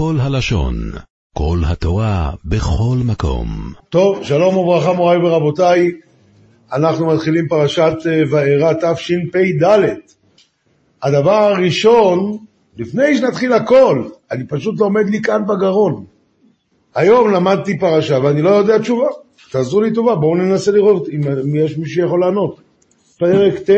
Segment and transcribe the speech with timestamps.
[0.00, 0.74] כל הלשון,
[1.36, 3.72] כל התורה, בכל מקום.
[3.88, 5.90] טוב, שלום וברכה מוריי ורבותיי,
[6.72, 9.78] אנחנו מתחילים פרשת אה, וארא תשפ"ד.
[11.02, 12.36] הדבר הראשון,
[12.76, 16.04] לפני שנתחיל הכל, אני פשוט לומד לי כאן בגרון.
[16.94, 19.08] היום למדתי פרשה ואני לא יודע תשובה.
[19.50, 21.20] תעזרו לי טובה, בואו ננסה לראות אם,
[21.54, 22.60] יש מישהו שיכול לענות.
[23.18, 23.70] פרק ט',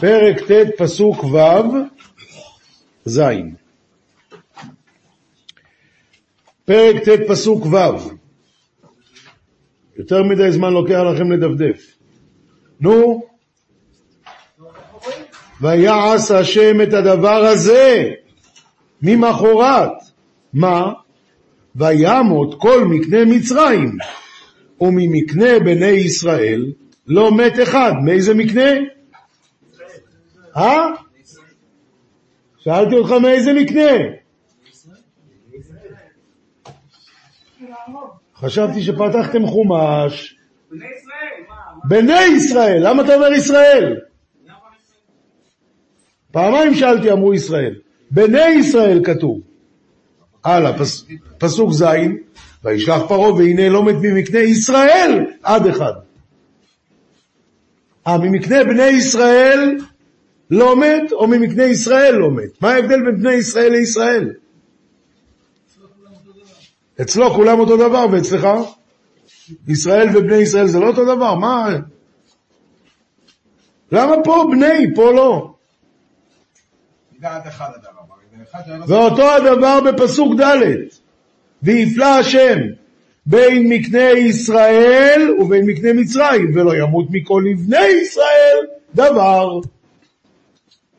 [0.00, 1.38] פרק ט', פסוק ו',
[3.04, 3.20] ז'.
[6.68, 7.76] פרק ט', פסוק ו'.
[9.96, 11.96] יותר מדי זמן לוקח לכם לדפדף.
[12.80, 13.22] נו,
[15.60, 18.10] ויעש השם את הדבר הזה
[19.02, 19.92] ממחרת.
[20.52, 20.92] מה?
[21.76, 23.96] וימות כל מקנה מצרים,
[24.80, 26.72] וממקנה בני ישראל
[27.06, 27.92] לא מת אחד.
[28.04, 28.70] מאיזה מקנה?
[30.56, 30.86] אה?
[32.58, 34.18] שאלתי אותך מאיזה מקנה?
[38.40, 40.36] חשבתי שפתחתם חומש.
[41.84, 43.96] בני ישראל, למה אתה אומר ישראל?
[46.32, 47.74] פעמיים שאלתי, אמרו ישראל.
[48.10, 49.40] בני ישראל כתוב.
[50.44, 51.04] הלאה, פס,
[51.38, 51.84] פסוק ז',
[52.64, 55.92] וישלח פרעה והנה לא מת ממקנה ישראל עד אחד.
[58.06, 59.76] אה, ממקנה בני ישראל
[60.50, 62.62] לא מת, או ממקנה ישראל לא מת?
[62.62, 64.32] מה ההבדל בין בני ישראל לישראל?
[67.00, 68.48] אצלו כולם אותו דבר, ואצלך?
[69.68, 71.68] ישראל ובני ישראל זה לא אותו דבר, מה?
[73.92, 75.54] למה פה בני, פה לא?
[78.88, 80.62] ואותו הדבר בפסוק ד'
[81.62, 82.58] ויפלא השם
[83.26, 88.58] בין מקנה ישראל ובין מקנה מצרים ולא ימות מכל לבני ישראל
[88.94, 89.60] דבר.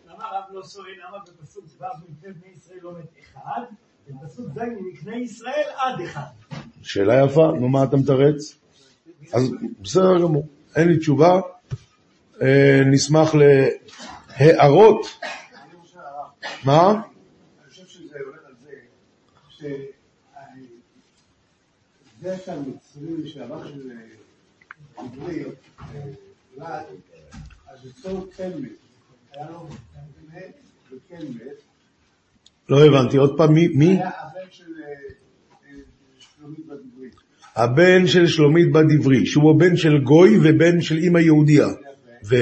[0.08, 3.62] למה הרב לא שואל למה בפסוק ו' מקנה בני ישראל לא מת אחד
[4.10, 4.60] ובפסוק ז'
[4.94, 6.22] מקנה ישראל עד אחד?
[6.82, 8.56] שאלה יפה, נו מה אתה מתרץ?
[9.34, 11.42] אז בסדר גמור, אין לי תשובה,
[12.42, 13.32] אה, נשמח
[14.40, 15.08] להערות.
[16.64, 16.92] מה?
[16.92, 17.02] אני
[17.70, 18.72] חושב שזה יורד על זה,
[22.20, 23.92] שזה שהמצרי שהרב של
[24.98, 25.44] עברי,
[26.58, 26.84] לד,
[27.68, 28.72] אז אצלו מת.
[29.32, 29.68] היה לו
[30.34, 31.69] מת.
[32.70, 33.68] לא הבנתי, עוד פעם, מי?
[33.68, 33.86] מי?
[33.86, 35.70] היה הבן של אה,
[36.20, 37.10] שלומית בדברי.
[37.56, 41.68] הבן של שלומית בת דברי, שהוא הבן של גוי ובן של אימא יהודייה.
[42.30, 42.36] ו?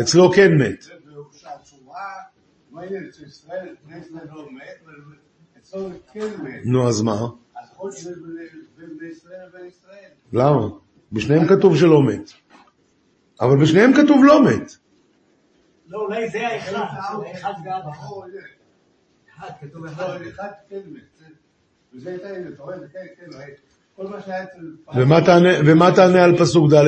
[0.00, 0.84] אצלו כן מת.
[6.64, 7.18] נו, אז מה?
[10.32, 10.68] למה?
[11.12, 12.30] בשניהם כתוב שלא מת.
[13.40, 14.76] אבל בשניהם כתוב לא מת.
[15.90, 16.72] לא, אולי זה האחד,
[17.26, 17.90] האחד ואבא.
[19.28, 20.22] אחד, כתוב לא, אחד.
[20.22, 21.22] אחד כן מת.
[21.94, 23.38] וזה הייתה, הנה, אתה רואה, כן, כן.
[23.96, 24.76] כל מה שהיה אצל...
[25.64, 26.84] ומה תענה, על פסוק ד'?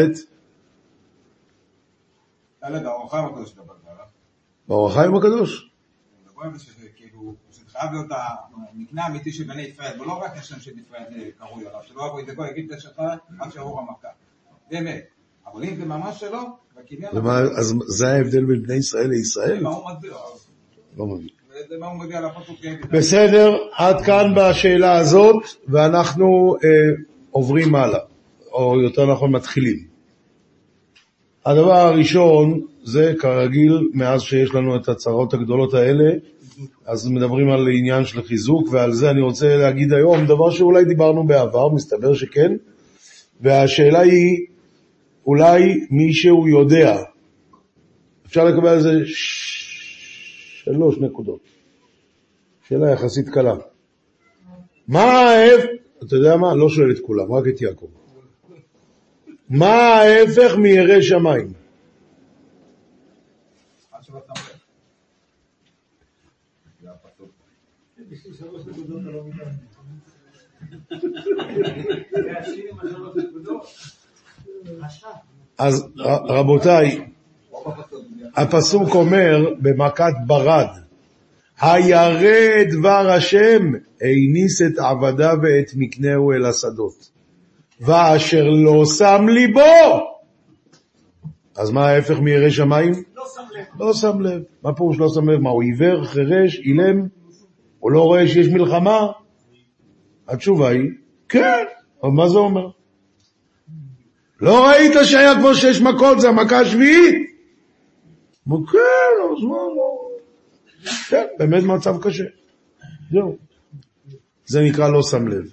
[2.61, 4.05] דלת האור החיים הקדוש מדבר עליו.
[4.69, 5.71] באור החיים הקדוש.
[6.97, 7.35] כאילו,
[7.69, 8.07] חייב להיות
[8.73, 11.05] המקנה האמיתי של בני ישראל, ולא רק השם של ישראל
[11.39, 12.99] קרוי עליו, שלא יבוא איזה גוי, יגיד את השלך
[13.41, 14.09] עד שיעבור המכה.
[14.71, 15.05] באמת.
[15.47, 16.57] אבל אם זה ממש שלא,
[17.59, 19.63] אז זה ההבדל בין בני ישראל לישראל?
[20.97, 21.29] לא מבין.
[22.91, 25.37] בסדר, עד כאן בשאלה הזאת,
[25.69, 26.69] ואנחנו אה,
[27.31, 27.99] עוברים הלאה,
[28.53, 29.79] או יותר נכון מתחילים.
[31.47, 36.11] הדבר הראשון זה כרגיל, מאז שיש לנו את הצרות הגדולות האלה,
[36.87, 41.27] אז מדברים על עניין של חיזוק, ועל זה אני רוצה להגיד היום דבר שאולי דיברנו
[41.27, 42.53] בעבר, מסתבר שכן,
[43.41, 44.47] והשאלה היא,
[45.27, 46.97] אולי מישהו יודע,
[48.27, 48.93] אפשר לקבל על זה.
[50.65, 51.41] שלוש נקודות.
[52.69, 53.55] שאלה יחסית קלה.
[54.89, 55.67] מה ההפך,
[56.03, 56.55] אתה יודע מה?
[56.55, 57.87] לא שואל את כולם, רק את יעקב.
[59.51, 61.53] מה ההפך מירא שמיים?
[75.59, 75.87] אז
[76.29, 77.07] רבותיי,
[78.37, 80.67] הפסוק אומר במכת ברד,
[81.61, 87.11] הירא דבר השם, הניס את עבדיו ואת מקנהו אל השדות,
[87.81, 90.13] ואשר לא שם ליבו.
[91.57, 92.93] אז מה ההפך מירא שמיים?
[93.17, 93.65] לא שם לב.
[93.79, 94.43] לא שם לב.
[94.63, 95.41] מה פירוש לא שם לב?
[95.41, 97.07] מה, הוא עיוור, חירש, אילם?
[97.79, 99.07] הוא לא רואה שיש מלחמה?
[100.29, 100.91] התשובה היא,
[101.29, 101.65] כן.
[102.03, 102.69] אבל מה זה אומר?
[104.43, 107.15] לא ראית שהיה כבר שש מכות, זה המכה השביעית?
[108.49, 108.79] אמרו, כן,
[109.37, 110.09] אז מה לא?
[111.09, 112.25] כן, באמת מצב קשה.
[113.13, 113.37] זהו.
[114.47, 115.45] זה נקרא לא שם לב.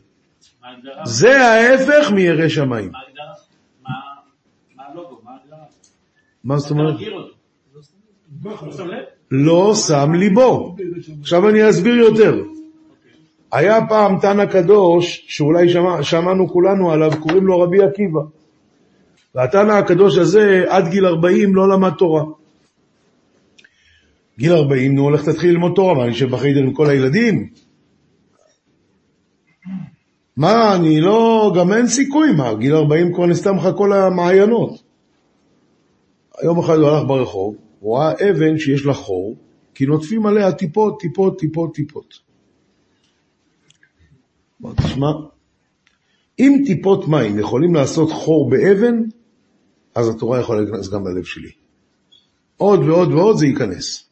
[1.05, 2.91] זה ההפך מירא שמיים.
[6.43, 6.95] מה זאת אומרת?
[8.43, 8.83] לא שם?
[9.31, 10.75] לא שם ליבו.
[11.21, 12.43] עכשיו אני אסביר יותר.
[13.51, 18.38] היה פעם תנא קדוש, שאולי שמע, שמענו כולנו עליו, קוראים לו רבי עקיבא.
[19.35, 22.23] והתנא הקדוש הזה, עד גיל 40 לא למד תורה.
[24.39, 27.49] גיל 40, נו, הולך תתחיל ללמוד תורה, מה, אני אשב בחיידר עם כל הילדים?
[30.37, 34.83] מה, אני לא, גם אין סיכוי, מה, גיל 40 כבר נסתם לך כל המעיינות.
[36.43, 39.35] יום אחד הוא הלך ברחוב, הוא ראה אבן שיש לה חור,
[39.73, 42.13] כי נוטפים עליה טיפות, טיפות, טיפות, טיפות.
[44.61, 45.11] אמר, תשמע,
[46.39, 49.01] אם טיפות מים יכולים לעשות חור באבן,
[49.95, 51.51] אז התורה יכולה להיכנס גם ללב שלי.
[52.57, 54.09] עוד ועוד ועוד זה ייכנס.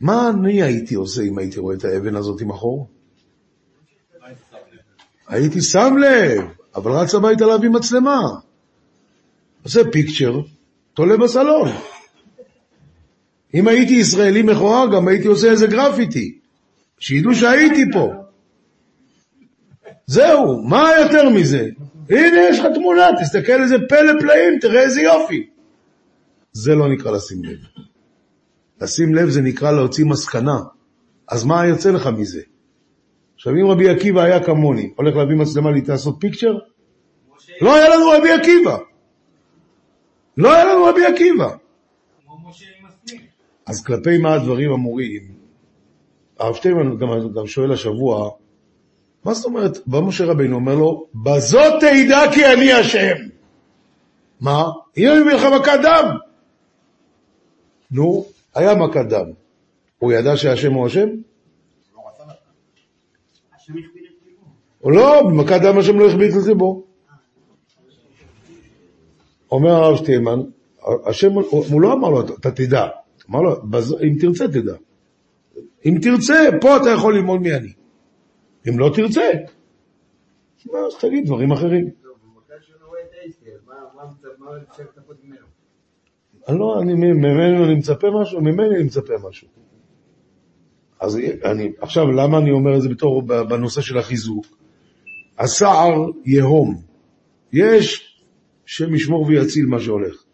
[0.00, 2.88] מה אני הייתי עושה אם הייתי רואה את האבן הזאת עם החור?
[5.28, 6.44] הייתי שם לב,
[6.74, 8.20] אבל רץ הביתה להביא מצלמה.
[9.62, 10.40] עושה פיקצ'ר,
[10.94, 11.68] תולה בסלון.
[13.54, 16.38] אם הייתי ישראלי מכוער, גם הייתי עושה איזה גרפיטי.
[16.98, 18.12] שידעו שהייתי פה.
[20.06, 21.68] זהו, מה יותר מזה?
[22.10, 25.46] הנה יש לך תמונה, תסתכל איזה פלא פלאים, תראה איזה יופי.
[26.52, 27.58] זה לא נקרא לשים לב.
[28.80, 30.58] לשים לב זה נקרא להוציא מסקנה.
[31.28, 32.42] אז מה יוצא לך מזה?
[33.34, 36.58] עכשיו אם רבי עקיבא היה כמוני, הולך להביא מצלמה לי לעשות פיקצ'ר?
[37.60, 38.78] לא היה לנו רבי עקיבא.
[40.36, 41.54] לא היה לנו רבי עקיבא.
[43.66, 45.22] אז כלפי מה הדברים אמורים?
[46.38, 48.30] הרב שטיימן גם, גם שואל השבוע,
[49.24, 53.14] מה זאת אומרת, בא משה רבינו אומר לו, בזאת תדע כי אני אשם.
[54.40, 54.64] מה?
[54.96, 56.16] הנה אני מביא לך מכת דם.
[57.90, 58.24] נו,
[58.54, 59.26] היה מכת דם.
[59.98, 61.08] הוא ידע שהשם הוא השם?
[63.56, 64.04] השם הכביד.
[64.84, 66.84] או לא, במכת דם השם לא החביט את ליבו.
[69.50, 70.40] אומר הרב שטיימן,
[71.06, 72.86] השם, הוא, לא אמר לו, אתה תדע.
[73.30, 74.74] אמר לו, "בז- אם תרצה תדע.
[75.86, 77.72] אם תרצה, פה אתה יכול ללמוד מי אני.
[78.68, 79.30] אם לא תרצה,
[80.64, 81.90] אז תגיד דברים אחרים.
[86.48, 89.48] לא, אני, ממנו אני מצפה משהו, ממני אני מצפה משהו.
[91.00, 94.46] אז אני, עכשיו, למה אני אומר את זה בתור, בנושא של החיזוק?
[95.38, 96.82] הסער יהום.
[97.52, 98.14] יש
[98.66, 100.24] שם ישמור ויציל מה שהולך.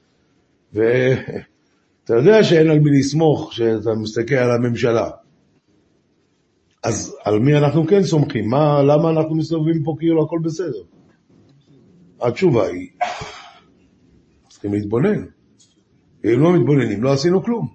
[0.72, 5.10] ואתה יודע שאין על מי לסמוך כשאתה מסתכל על הממשלה.
[6.82, 8.48] אז על מי אנחנו כן סומכים?
[8.48, 10.82] מה, למה אנחנו מסתובבים פה כאילו הכל בסדר?
[12.20, 12.88] התשובה היא,
[14.48, 15.24] צריכים להתבונן.
[16.24, 17.68] ואם לא מתבוננים, לא עשינו כלום.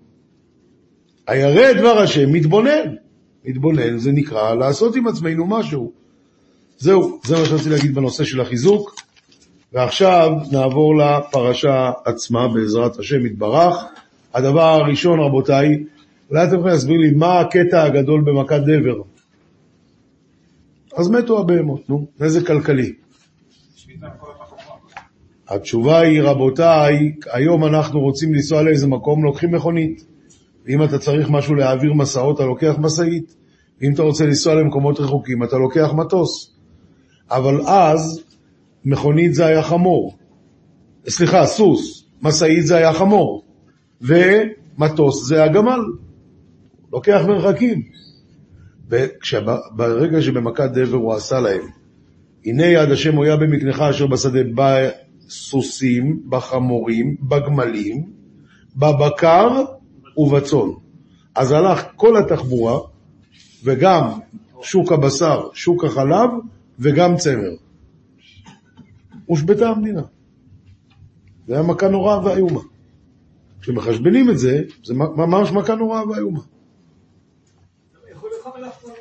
[1.28, 2.96] הירא דבר השם, מתבונן.
[3.46, 5.92] מתבונן זה נקרא לעשות עם עצמנו משהו.
[6.78, 8.96] זהו, זה מה שרציתי להגיד בנושא של החיזוק.
[9.74, 13.76] ועכשיו נעבור לפרשה עצמה בעזרת השם יתברך.
[14.34, 15.84] הדבר הראשון, רבותיי,
[16.30, 19.02] אולי אתם יכולים להסביר לי מה הקטע הגדול במכת דבר.
[20.98, 22.94] אז מתו הבהמות, נו, נזק כלכלי.
[25.48, 30.06] התשובה היא, רבותיי, היום אנחנו רוצים לנסוע לאיזה מקום, לוקחים מכונית.
[30.70, 33.36] אם אתה צריך משהו להעביר מסעות, אתה לוקח משאית.
[33.82, 36.56] אם אתה רוצה לנסוע למקומות רחוקים, אתה לוקח מטוס.
[37.32, 38.24] אבל אז,
[38.86, 40.18] מכונית זה היה חמור.
[41.10, 42.06] סליחה, סוס.
[42.22, 43.44] משאית זה היה חמור.
[44.02, 45.80] ומטוס זה הגמל.
[46.96, 47.82] לוקח מרחקים.
[48.88, 51.62] וברגע שבמכת דבר הוא עשה להם,
[52.46, 58.14] הנה יד השם הויה במקנך אשר בשדה בסוסים, בחמורים, בגמלים,
[58.76, 59.64] בבקר
[60.18, 60.70] ובצאן.
[61.36, 62.80] אז הלך כל התחבורה,
[63.64, 64.10] וגם
[64.62, 66.30] שוק הבשר, שוק החלב,
[66.80, 67.56] וגם צמר.
[69.26, 70.02] הושבתה המדינה.
[71.48, 72.62] זה היה מכה נוראה ואיומה.
[73.62, 76.42] כשמחשבנים את זה, זה ממש מכה נוראה ואיומה.
[78.12, 78.96] יכול לאכול מלפפונים.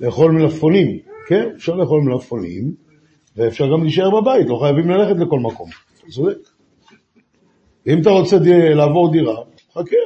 [0.00, 2.74] לאכול מלפפונים, כן, אפשר לאכול מלפפונים,
[3.36, 5.70] ואפשר גם להישאר בבית, לא חייבים ללכת לכל מקום.
[6.08, 6.36] צודק.
[7.86, 9.36] אם אתה רוצה די- לעבור דירה,
[9.74, 9.96] חכה.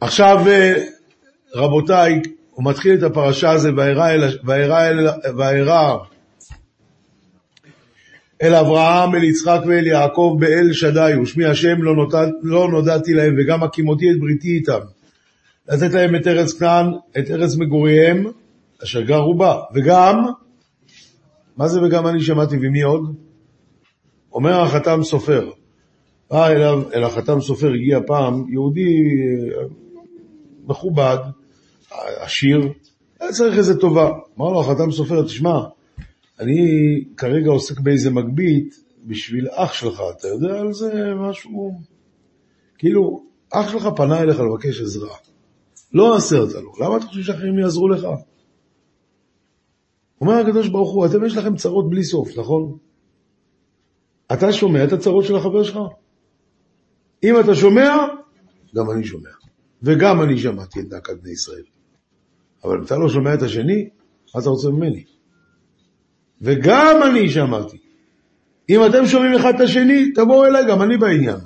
[0.00, 0.84] עכשיו, אה,
[1.54, 2.20] רבותיי,
[2.50, 3.68] הוא מתחיל את הפרשה הזו,
[5.36, 5.96] וירא
[8.42, 13.36] אל- אברהם, אל יצחק ואל יעקב באל שדי, ושמי השם לא, נודע, לא נודעתי להם,
[13.38, 14.78] וגם הקימותי את בריתי איתם.
[15.68, 16.86] לתת להם את ארץ כנען,
[17.18, 18.26] את ארץ מגוריהם,
[18.82, 20.24] אשר גרו בה, וגם
[21.56, 23.14] מה זה וגם אני שמעתי ומי עוד?
[24.32, 25.50] אומר החתם סופר.
[26.30, 28.94] בא אליו, אל החתם סופר הגיע פעם יהודי
[30.66, 31.16] מכובד,
[32.20, 32.68] עשיר,
[33.20, 34.10] היה צריך איזה טובה.
[34.38, 35.60] אמר לו החתם סופר, תשמע,
[36.40, 36.58] אני
[37.16, 41.80] כרגע עוסק באיזה מגבית בשביל אח שלך, אתה יודע על זה משהו?
[42.78, 45.16] כאילו, אח שלך פנה אליך לבקש עזרה.
[45.92, 48.06] לא עשרת לו, למה אתה חושב שאחרים יעזרו לך?
[50.20, 52.78] אומר הקדוש ברוך הוא, אתם יש לכם צרות בלי סוף, נכון?
[54.32, 55.78] אתה שומע את הצרות של החבר שלך?
[57.24, 57.90] אם אתה שומע,
[58.74, 59.30] גם אני שומע.
[59.82, 61.62] וגם אני שמעתי את נקת בני ישראל.
[62.64, 63.88] אבל אם אתה לא שומע את השני,
[64.34, 65.04] מה אתה רוצה ממני?
[66.40, 67.76] וגם אני שמעתי.
[68.68, 71.36] אם אתם שומעים אחד את השני, תבואו אליי, גם אני בעניין.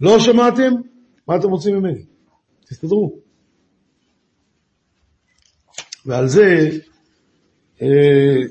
[0.00, 0.72] לא שמעתם?
[1.28, 2.02] מה אתם רוצים ממני?
[2.64, 3.18] תסתדרו.
[6.06, 6.70] ועל זה
[7.82, 8.42] אה,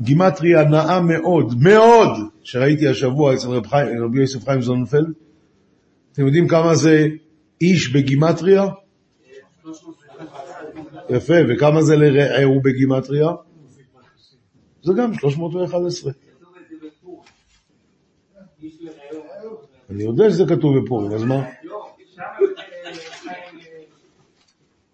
[0.00, 2.08] גימטריה נאה מאוד, מאוד,
[2.42, 5.12] שראיתי השבוע אצל רב, חי, רבי יוסף חיים זוננפלד.
[6.12, 7.06] אתם יודעים כמה זה
[7.60, 8.64] איש בגימטריה?
[11.10, 13.28] יפה, וכמה זה לרעהו בגימטריה?
[14.82, 16.12] זה גם 311.
[19.90, 21.48] אני יודע שזה כתוב בפורים, אז מה?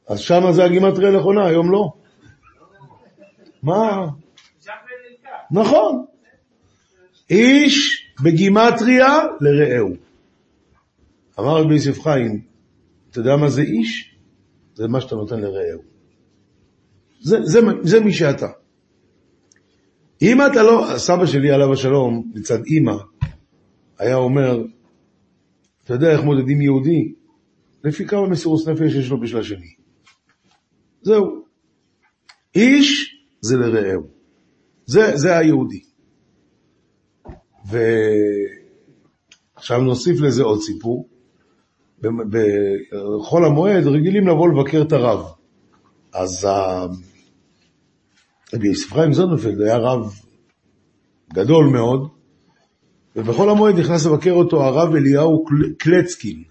[0.09, 1.93] אז שמה זה הגימטריה הנכונה, היום לא.
[3.63, 4.07] מה?
[5.51, 6.05] נכון.
[7.31, 9.09] איש בגימטריה
[9.41, 9.95] לרעהו.
[11.39, 12.43] אמר רבי יוסף חיים,
[13.11, 14.17] אתה יודע מה זה איש?
[14.75, 15.83] זה מה שאתה נותן לרעהו.
[17.21, 18.47] זה, זה, זה מי שאתה.
[20.23, 22.97] אם אתה לא, סבא שלי עליו השלום, מצד אימא,
[23.99, 24.65] היה אומר,
[25.85, 27.13] אתה יודע איך מודדים יהודי?
[27.85, 29.75] לפי כמה מסירות נפש יש לו בשביל השני.
[31.03, 31.45] זהו.
[32.55, 34.03] איש זה לרעהו.
[34.87, 35.81] זה, זה היהודי.
[39.57, 41.09] ועכשיו נוסיף לזה עוד סיפור.
[42.01, 45.27] בחול המועד רגילים לבוא לבקר את הרב.
[46.13, 46.49] אז
[48.55, 50.13] רבי יוסף חיים זוננפלד היה רב
[51.33, 52.09] גדול מאוד,
[53.17, 55.45] ובחול המועד נכנס לבקר אותו הרב אליהו
[55.79, 56.43] קלצקין.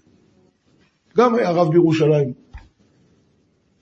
[1.16, 2.32] גם היה רב בירושלים.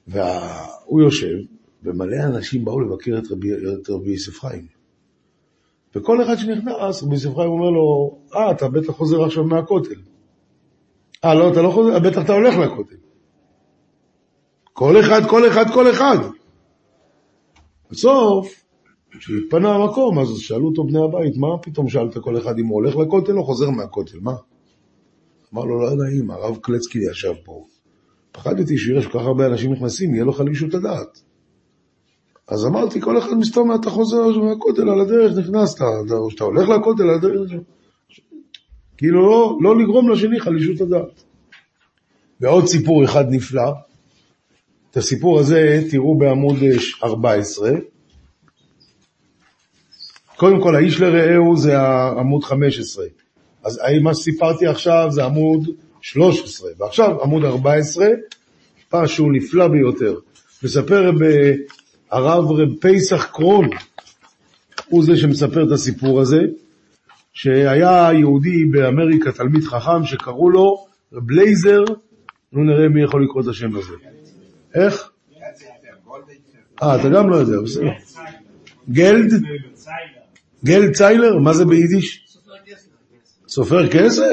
[0.07, 1.35] והוא יושב,
[1.83, 4.67] ומלא אנשים באו לבקר את רבי, יוסף חיים.
[5.95, 10.01] וכל אחד שנכנס, רבי יוסף חיים אומר לו, אה, אתה בטח חוזר עכשיו מהכותל.
[11.25, 12.97] אה, לא, אתה לא חוזר, בטח אתה הולך לכותל.
[14.73, 16.17] כל אחד, כל אחד, כל אחד.
[17.91, 18.65] בסוף,
[19.11, 22.97] כשהתפנה המקום, אז שאלו אותו בני הבית, מה פתאום שאלת כל אחד אם הוא הולך
[22.97, 24.35] לכותל או חוזר מהכותל, מה?
[25.55, 27.65] אמר לו, לא נעים, הרב קלצקי ישב פה.
[28.33, 31.23] פחדתי שיראה שכל כך הרבה אנשים נכנסים, יהיה לו חלישות הדעת.
[32.49, 37.03] אז אמרתי, כל אחד מסתום, אתה חוזר מהכותל על הדרך, נכנסת, או שאתה הולך לכותל
[37.03, 37.53] על הדרך.
[38.97, 41.25] כאילו לא, לא לגרום לשני חלישות הדעת.
[42.41, 43.73] ועוד סיפור אחד נפלא,
[44.95, 46.57] את הסיפור הזה תראו בעמוד
[47.05, 47.71] 14.
[50.37, 51.79] קודם כל, האיש לרעהו זה
[52.21, 53.05] עמוד 15.
[53.65, 55.69] אז מה שסיפרתי עכשיו זה עמוד
[56.01, 58.07] 13, ועכשיו עמוד 14,
[58.95, 60.15] משהו נפלא ביותר.
[60.63, 61.11] מספר
[62.11, 63.71] הרב רב פסח קרון,
[64.89, 66.41] הוא זה שמספר את הסיפור הזה,
[67.33, 71.85] שהיה יהודי באמריקה, תלמיד חכם, שקראו לו רב לייזר,
[72.53, 74.14] נו נראה מי יכול לקרוא את השם הזה.
[74.75, 75.11] איך?
[76.83, 77.91] אה, אתה גם לא יודע, בסדר.
[78.91, 79.33] גלד?
[80.65, 81.39] גלד ציילר?
[81.39, 82.39] מה זה ביידיש?
[83.49, 84.25] סופר כסף?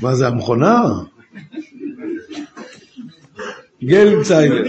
[0.00, 0.82] מה זה, המכונה?
[3.84, 4.62] גלד ציילר.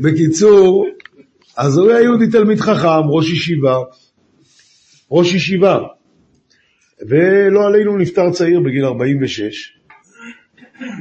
[0.00, 0.86] בקיצור,
[1.56, 3.76] אז הוא היה יהודי תלמיד חכם, ראש ישיבה,
[5.10, 5.78] ראש ישיבה,
[7.08, 9.78] ולא עלינו נפטר צעיר בגיל 46.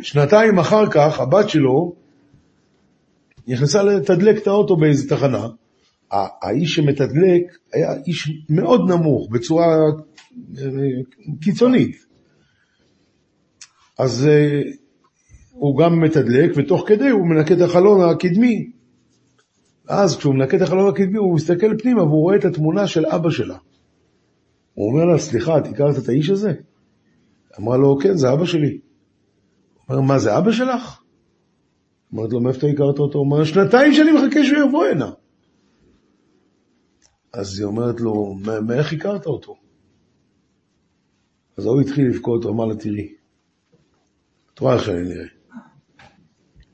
[0.01, 1.95] שנתיים אחר כך הבת שלו
[3.47, 5.47] נכנסה לתדלק את האוטו באיזה תחנה.
[6.11, 9.77] האיש שמתדלק היה איש מאוד נמוך, בצורה
[10.57, 10.63] אה,
[11.41, 12.05] קיצונית.
[13.99, 14.61] אז אה,
[15.51, 18.71] הוא גם מתדלק, ותוך כדי הוא מנקה את החלון הקדמי.
[19.87, 23.29] אז כשהוא מנקה את החלון הקדמי, הוא מסתכל פנימה והוא רואה את התמונה של אבא
[23.29, 23.57] שלה.
[24.79, 26.53] הוא אומר לה, סליחה, את הכרת את האיש הזה?
[27.59, 28.79] אמרה לו, כן, זה אבא שלי.
[29.75, 31.01] הוא אומר, מה, זה אבא שלך?
[32.13, 33.19] אמרת לו, מאיפה אתה הכרת אותו?
[33.19, 35.11] הוא אומר, שנתיים שאני מחכה שהוא יבוא הנה.
[37.33, 38.35] אז היא אומרת לו,
[38.67, 39.55] מאיך הכרת אותו?
[41.57, 43.13] אז הוא התחיל לבכות, הוא אמר לה, תראי,
[44.53, 45.27] אתה רואה איך שאני נראה.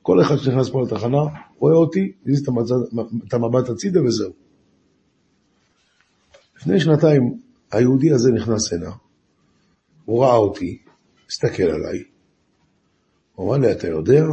[0.01, 1.19] כל אחד שנכנס פה לתחנה,
[1.57, 2.53] רואה אותי, מזיז את
[3.27, 4.33] את המבט הצידה וזהו.
[6.57, 7.44] לפני שנתיים
[7.75, 8.91] היהודי הזה נכנס הנה,
[10.05, 10.81] הוא ראה אותי,
[11.27, 12.03] הסתכל עליי,
[13.35, 14.23] הוא אמר לי, אתה יודע,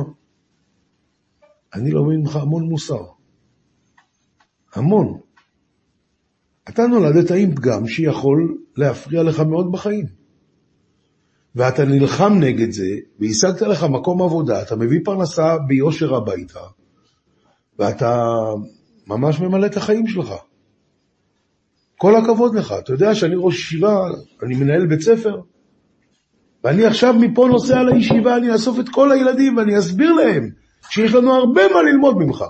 [1.75, 3.05] אני לומד ממך המון מוסר.
[4.75, 5.21] המון.
[6.69, 10.07] אתה נולדת עם פגם שיכול להפריע לך מאוד בחיים.
[11.55, 16.61] ואתה נלחם נגד זה, והשגת לך מקום עבודה, אתה מביא פרנסה ביושר הביתה,
[17.79, 18.25] ואתה
[19.07, 20.35] ממש ממלא את החיים שלך.
[22.03, 22.75] כל הכבוד לך.
[22.79, 24.07] אתה יודע שאני ראש ישיבה,
[24.43, 25.41] אני מנהל בית ספר,
[26.65, 30.51] ואני עכשיו מפה נוסע לישיבה, אני אאסוף את כל הילדים ואני אסביר להם
[30.91, 32.45] שיש לנו הרבה מה ללמוד ממך.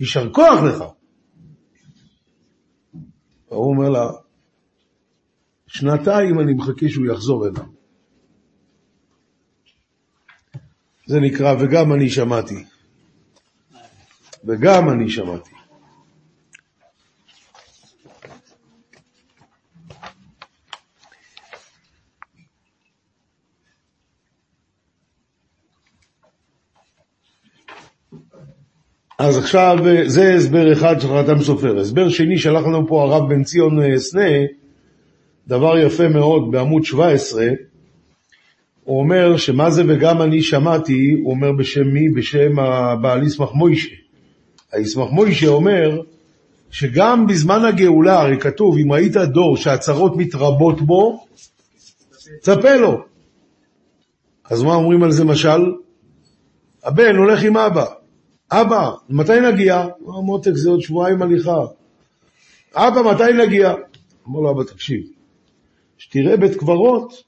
[0.00, 0.84] יישר כוח לך.
[3.46, 4.10] הוא אומר לה,
[5.66, 7.64] שנתיים אני מחכה שהוא יחזור הנה.
[11.06, 12.64] זה נקרא, וגם אני שמעתי.
[14.44, 15.50] וגם אני שמעתי.
[29.44, 31.78] עכשיו, אה, זה הסבר אחד של חתם סופר.
[31.78, 34.30] הסבר שני שלח לנו פה הרב בן ציון אה, סנה,
[35.48, 37.46] דבר יפה מאוד בעמוד 17,
[38.84, 42.08] הוא אומר שמה זה וגם אני שמעתי, הוא אומר בשם מי?
[42.08, 43.94] בשם הבעל ישמח מוישה.
[44.72, 46.00] הישמח מוישה אומר
[46.70, 51.24] שגם בזמן הגאולה, הרי כתוב, אם ראית דור שהצרות מתרבות בו,
[52.40, 53.00] צפה לו.
[54.50, 55.72] אז מה אומרים על זה משל?
[56.84, 57.84] הבן הולך עם אבא.
[58.60, 59.86] אבא, מתי נגיע?
[60.06, 61.60] אמר מותק, זה עוד שבועיים הליכה.
[62.74, 63.74] אבא, מתי נגיע?
[64.28, 65.00] אמר לו, אבא, תקשיב,
[65.98, 67.22] כשתראה בית קברות,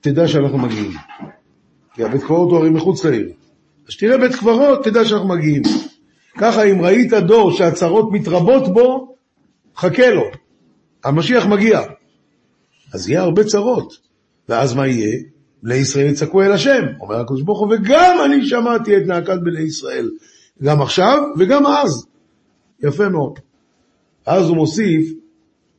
[0.00, 0.92] תדע שאנחנו מגיעים.
[1.94, 3.28] כי הבית קברות הוא הרי מחוץ לעיר.
[3.28, 5.62] אז כשתראה בית קברות, תדע שאנחנו מגיעים.
[6.38, 9.16] ככה, אם ראית דור שהצרות מתרבות בו,
[9.76, 10.24] חכה לו.
[11.04, 11.80] המשיח מגיע.
[12.94, 13.92] אז יהיה הרבה צרות.
[14.48, 15.18] ואז מה יהיה?
[15.62, 19.60] בני ישראל יצעקו אל השם, אומר הקדוש ברוך הוא, וגם אני שמעתי את נאקת בני
[19.60, 20.10] ישראל,
[20.62, 22.06] גם עכשיו וגם אז.
[22.82, 23.38] יפה מאוד.
[24.26, 25.12] אז הוא מוסיף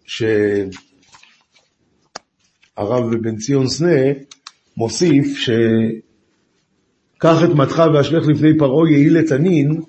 [0.05, 0.35] שהרב
[3.21, 4.01] בן ציון סנה
[4.77, 5.53] מוסיף שקח
[7.43, 9.81] את מתך והשלך לפני פרעה יהי לתנין,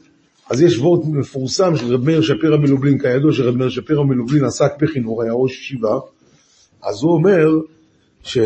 [0.51, 4.73] אז יש וורט מפורסם של רב מאיר שפירא מלובלין, כידוע שרב מאיר שפירא מלובלין עסק
[4.81, 5.99] בחינוך, היה ראש ישיבה,
[6.83, 7.49] אז הוא אומר
[8.23, 8.39] ש...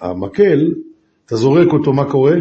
[0.00, 0.74] המקל,
[1.26, 2.36] אתה זורק אותו, מה קורה?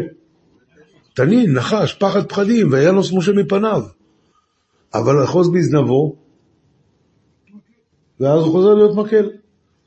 [1.14, 3.82] תנין, נחש, פחד פחדים, וינוס משה מפניו.
[4.94, 6.16] אבל אחוז בזנבו,
[8.20, 9.30] ואז הוא חוזר להיות מקל.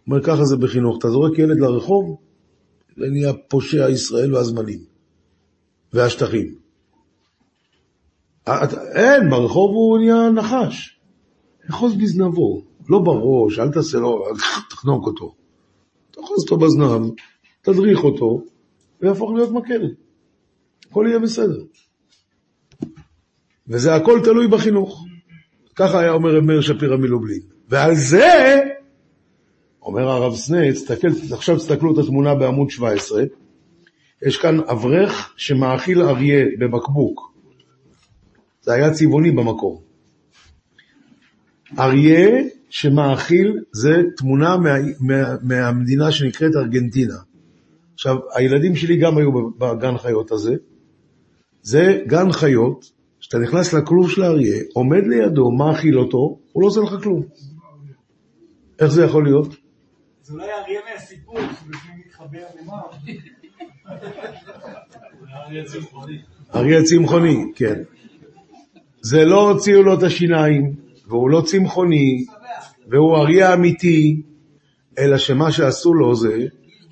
[0.06, 2.16] אומר, ככה זה בחינוך, אתה זורק ילד לרחוב,
[2.98, 4.78] ונהיה פושע ישראל והזמנים,
[5.92, 6.54] והשטחים.
[8.94, 11.00] אין, ברחוב הוא נהיה נחש.
[11.70, 14.24] אחוז בזנבו, לא בראש, אל תעשה לו,
[14.70, 15.34] תחנוק אותו.
[16.10, 17.10] תאחוז אותו בזנב,
[17.62, 18.42] תדריך אותו,
[19.00, 20.04] ויהפוך להיות מקל.
[20.94, 21.62] הכל יהיה בסדר.
[23.68, 25.04] וזה הכל תלוי בחינוך.
[25.76, 27.40] ככה היה אומר מאיר שפירא מלובלין.
[27.68, 28.61] ועל זה,
[29.83, 33.22] אומר הרב סנה, תסתכל, עכשיו תסתכלו את התמונה בעמוד 17,
[34.26, 37.35] יש כאן אברך שמאכיל אריה בבקבוק.
[38.62, 39.83] זה היה צבעוני במקור.
[41.78, 47.16] אריה שמאכיל זה תמונה מה, מה, מהמדינה שנקראת ארגנטינה.
[47.94, 50.54] עכשיו, הילדים שלי גם היו בגן חיות הזה.
[51.64, 56.81] זה גן חיות, כשאתה נכנס לכלוב של האריה, עומד לידו, מאכיל אותו, הוא לא עושה
[56.81, 57.22] לך כלום.
[58.79, 59.57] איך זה יכול להיות?
[60.22, 62.81] זה אולי אריה מהסיפור, שבפנים מתחבר למה?
[66.55, 67.83] אריה צמחוני, כן.
[69.00, 70.74] זה לא הוציאו לו את השיניים,
[71.07, 72.24] והוא לא צמחוני,
[72.88, 74.22] והוא אריה אמיתי,
[74.98, 76.46] אלא שמה שעשו לו זה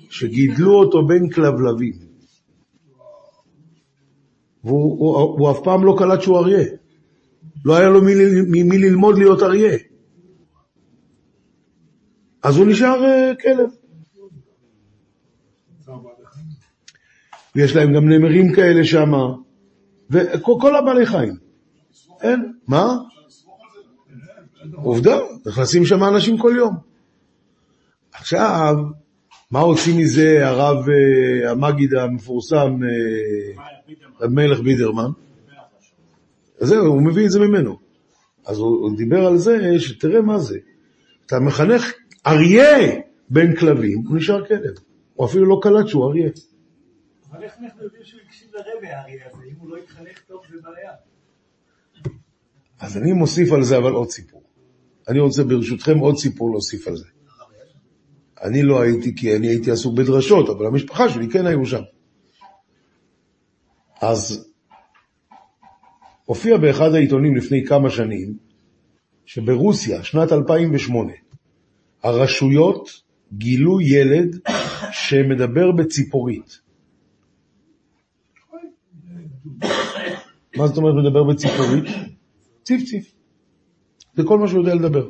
[0.09, 2.12] שגידלו אותו בין כלבלבים.
[4.63, 6.63] והוא הוא, הוא אף פעם לא קלט שהוא אריה.
[7.65, 9.77] לא היה לו מי, ללמוד להיות אריה.
[12.43, 13.69] אז הוא נשאר uh, כלב.
[17.55, 19.11] ויש להם גם נמרים כאלה שם,
[20.09, 21.35] וכל הבעלי חיים.
[22.21, 22.95] אין, מה?
[24.75, 26.75] עובדה, נכנסים שם אנשים כל יום.
[28.13, 28.75] עכשיו,
[29.51, 32.79] מה עושים מזה הרב uh, המגיד המפורסם,
[33.87, 35.09] uh, רב מלך בידרמן?
[36.61, 37.79] אז זהו, הוא מביא את זה ממנו.
[38.45, 40.57] אז הוא, הוא דיבר על זה, שתראה מה זה.
[41.25, 41.91] אתה מחנך
[42.27, 44.73] אריה בין כלבים, הוא נשאר כלב.
[45.13, 46.29] הוא אפילו לא קלט שהוא אריה.
[47.31, 49.43] אבל איך אנחנו יודעים שהוא הקשיב לרבי האריה הזה?
[49.43, 50.91] אם הוא לא התחנך טוב זה בעיה.
[52.79, 54.43] אז אני מוסיף על זה אבל עוד סיפור.
[55.07, 57.05] אני רוצה ברשותכם עוד סיפור להוסיף על זה.
[58.43, 61.81] אני לא הייתי כי אני הייתי עסוק בדרשות, אבל המשפחה שלי כן היו שם.
[64.03, 64.49] אז
[66.25, 68.37] הופיע באחד העיתונים לפני כמה שנים,
[69.25, 71.11] שברוסיה, שנת 2008,
[72.03, 72.89] הרשויות
[73.33, 74.39] גילו ילד
[74.91, 76.59] שמדבר בציפורית.
[80.57, 81.83] מה זאת אומרת מדבר בציפורית?
[82.63, 83.11] ציף ציף.
[84.15, 85.09] זה כל מה שהוא יודע לדבר.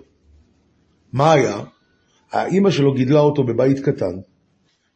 [1.14, 1.58] מה היה?
[2.32, 4.16] האימא שלו גידלה אותו בבית קטן,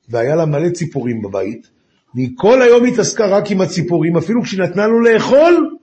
[0.10, 1.77] והיה לה מלא ציפורים בבית,
[2.16, 5.78] והיא כל היום התעסקה רק עם הציפורים, אפילו כשהיא נתנה לו לאכול,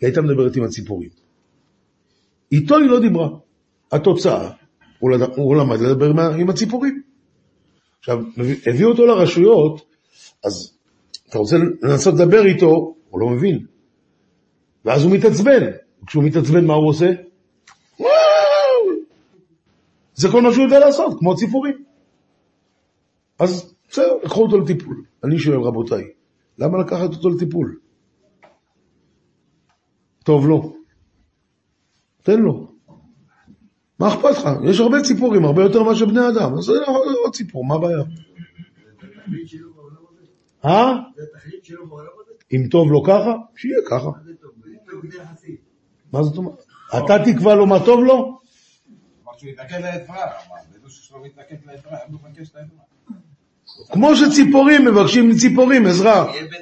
[0.00, 1.08] היא הייתה מדברת עם הציפורים.
[2.52, 3.28] איתו היא לא דיברה.
[3.92, 4.50] התוצאה,
[4.98, 5.22] הוא, לד...
[5.36, 6.34] הוא למד לדבר.
[6.34, 7.02] עם הציפורים.
[7.98, 8.18] עכשיו,
[8.66, 9.80] הביאו אותו לרשויות,
[10.44, 10.72] אז
[11.28, 13.66] אתה רוצה לנסות לדבר איתו, הוא לא מבין.
[14.84, 15.70] ואז הוא מתעצבן.
[16.06, 17.12] כשהוא מתעצבן, מה הוא עושה?
[20.14, 21.84] זה כל מה שהוא יודע לעשות, כמו ציפורים.
[23.38, 25.04] אז בסדר, לקחו אותו לטיפול.
[25.24, 26.04] אני שואל, רבותיי,
[26.58, 27.78] למה לקחת אותו לטיפול?
[30.24, 30.76] טוב לו.
[32.22, 32.72] תן לו.
[33.98, 34.48] מה אכפת לך?
[34.70, 36.58] יש הרבה ציפורים, הרבה יותר מאשר בני אדם.
[36.58, 36.68] אז
[37.24, 38.02] עוד ציפור, מה הבעיה?
[40.64, 40.92] אה?
[42.52, 44.10] אם טוב לו ככה, שיהיה ככה.
[46.12, 46.64] מה זאת אומרת?
[46.88, 48.40] אתה תקבע לו מה טוב לו?
[49.40, 52.89] שהוא יתנגד לאפרת, אמר, זה שלו מתנגד לאפרת, הוא מבקש את האפרת.
[53.92, 56.24] כמו שציפורים מבקשים מציפורים עזרה.
[56.24, 56.56] לא ישנה.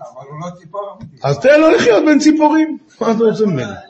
[0.00, 1.16] אבל הוא לא ציפור אמיתי.
[1.22, 2.78] אז תן לו לחיות בין ציפורים.
[3.00, 3.60] מה אתה רוצה ממנו?
[3.60, 3.88] לא...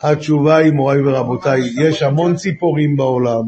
[0.00, 3.44] התשובה היא, מוריי ורבותיי, יש המון ציפורים בעולם,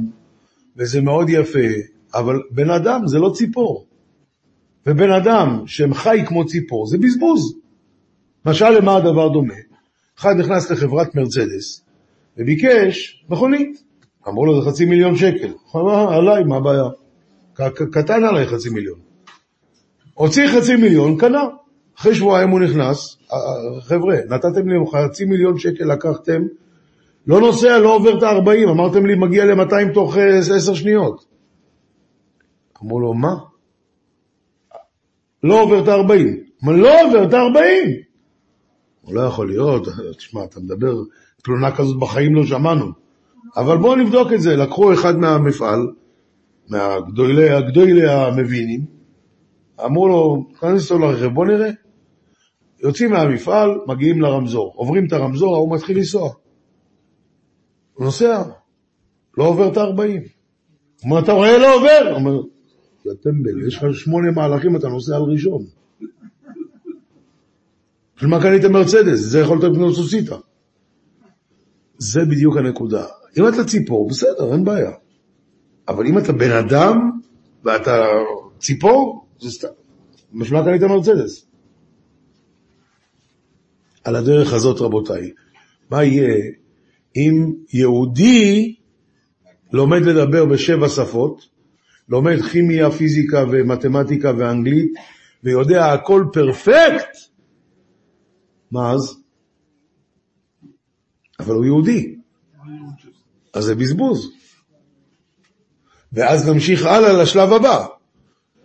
[0.77, 1.68] וזה מאוד יפה,
[2.14, 3.87] אבל בן אדם זה לא ציפור.
[4.87, 7.55] ובן אדם שחי כמו ציפור זה בזבוז.
[8.46, 9.55] משל למה הדבר דומה?
[10.18, 11.85] אחד נכנס לחברת מרצדס
[12.37, 13.86] וביקש מכונית.
[14.28, 15.52] אמרו לו זה חצי מיליון שקל.
[15.72, 16.84] הוא אמר, עליי, מה הבעיה?
[17.92, 18.98] קטן עליי חצי מיליון.
[20.14, 21.44] הוציא חצי מיליון, קנה.
[21.98, 26.42] אחרי שבועיים הוא נכנס, "אה, אה, חבר'ה, נתתם לי חצי מיליון שקל, לקחתם,
[27.26, 31.24] לא נוסע, לא עובר את ה-40, אמרתם לי מגיע ל-200 תוך אה, עשר שניות.
[32.82, 33.34] אמרו לו, מה?
[35.42, 36.64] לא עובר את ה-40.
[36.64, 37.88] אמר, לא עובר את ה-40.
[39.00, 40.94] הוא לא יכול להיות, תשמע, אתה מדבר,
[41.42, 43.06] תלונה כזאת בחיים לא שמענו.
[43.57, 44.57] אבל בואו נבדוק את זה.
[44.57, 45.81] לקחו אחד מהמפעל,
[46.68, 48.85] מהגדולי הגדולי המבינים,
[49.85, 51.70] אמרו לו, תכניס אותו לרכב, בוא נראה.
[52.83, 54.72] יוצאים מהמפעל, מגיעים לרמזור.
[54.77, 56.33] עוברים את הרמזור, ההוא מתחיל לנסוע.
[57.94, 58.42] הוא נוסע,
[59.38, 59.87] לא עובר את ה-40.
[59.87, 62.14] הוא אומר, אתה רואה, לא עובר.
[62.14, 62.42] אומר,
[63.07, 65.62] יא טמבל, יש לך שמונה מהלכים, אתה נוסע על ראשון.
[68.16, 69.18] בשביל מה קנית מרצדס?
[69.18, 70.37] זה יכולת לקנות סוסיתא.
[71.99, 73.05] זה בדיוק הנקודה.
[73.38, 74.90] אם אתה ציפור, בסדר, אין בעיה.
[75.88, 77.11] אבל אם אתה בן אדם
[77.64, 78.07] ואתה
[78.59, 79.68] ציפור, זה סתם.
[80.33, 81.46] מה קנית מרצדס?
[84.05, 85.33] על הדרך הזאת, רבותיי,
[85.90, 86.51] מה יהיה
[87.16, 88.75] אם יהודי
[89.72, 91.49] לומד לדבר בשבע שפות,
[92.09, 94.92] לומד כימיה, פיזיקה ומתמטיקה ואנגלית,
[95.44, 97.16] ויודע הכל פרפקט,
[98.70, 99.22] מה אז?
[101.40, 102.15] אבל הוא יהודי,
[103.57, 104.33] אז זה בזבוז.
[106.12, 107.87] ואז נמשיך הלאה לשלב הבא.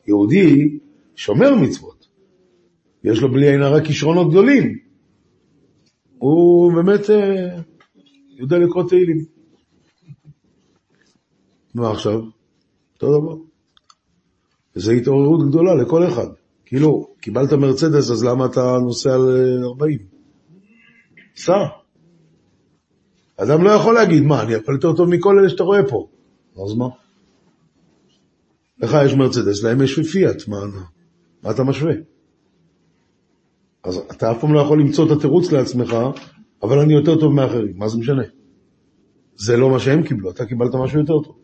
[0.07, 0.79] יהודי
[1.15, 2.07] שומר מצוות,
[3.03, 4.77] יש לו בלי עין הרע כישרונות גדולים.
[6.17, 7.61] הוא באמת אה,
[8.39, 9.25] יודע לקרוא תהילים.
[11.75, 12.19] מה עכשיו?
[12.93, 13.35] אותו דבר.
[14.75, 16.27] וזו התעוררות גדולה לכל אחד.
[16.65, 19.21] כאילו, קיבלת מרצדס, אז למה אתה נוסע על
[19.61, 19.99] אה, 40?
[21.35, 21.80] סע.
[23.43, 26.07] אדם לא יכול להגיד, מה, אני אבל יותר טוב מכל אלה שאתה רואה פה.
[26.65, 26.87] אז מה?
[28.79, 30.57] לך יש מרצדס, להם יש פיאט, מה,
[31.43, 31.93] מה אתה משווה?
[33.83, 35.95] אז אתה אף פעם לא יכול למצוא את התירוץ לעצמך,
[36.63, 38.23] אבל אני יותר טוב מאחרים, מה זה משנה?
[39.35, 41.37] זה לא מה שהם קיבלו, אתה קיבלת משהו יותר טוב.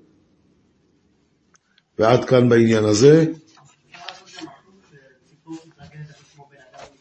[2.00, 3.26] ועד כאן בעניין הזה,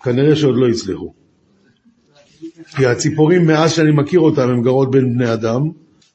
[0.02, 1.25] כנראה שעוד לא הצליחו.
[2.66, 5.70] כי הציפורים, מאז שאני מכיר אותן, הן גרות בין בני אדם,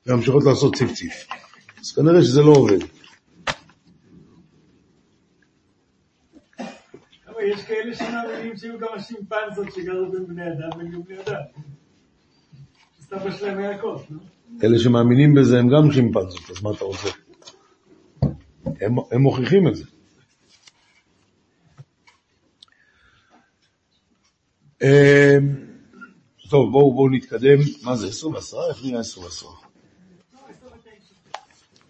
[0.07, 1.27] וממשיכות לעשות ציפציף.
[1.81, 2.77] אז כנראה שזה לא עובד.
[7.27, 11.41] אבל יש כאלה שמאמינים שהיו כמה שימפנזות שגרו בין בני אדם היו בני אדם.
[13.01, 14.17] סבא שלהם היה כוס, לא?
[14.63, 17.09] אלה שמאמינים בזה הם גם שימפנזות, אז מה אתה רוצה?
[18.81, 19.83] הם, הם מוכיחים את זה.
[24.83, 25.37] אה,
[26.51, 27.59] טוב, בואו בואו נתקדם.
[27.83, 28.69] מה זה, עשר ועשרה?
[28.69, 29.51] איך נראה עשר ועשרה?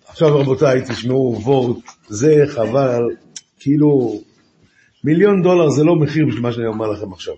[0.07, 3.01] עכשיו רבותיי, תשמעו וורט, זה חבל,
[3.59, 4.21] כאילו,
[5.03, 7.33] מיליון דולר זה לא מחיר בשביל מה שאני אומר לכם עכשיו.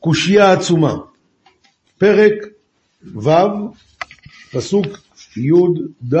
[0.00, 0.94] קושייה עצומה,
[1.98, 2.32] פרק
[3.14, 3.30] ו',
[4.52, 4.86] פסוק
[5.36, 6.14] י"ד,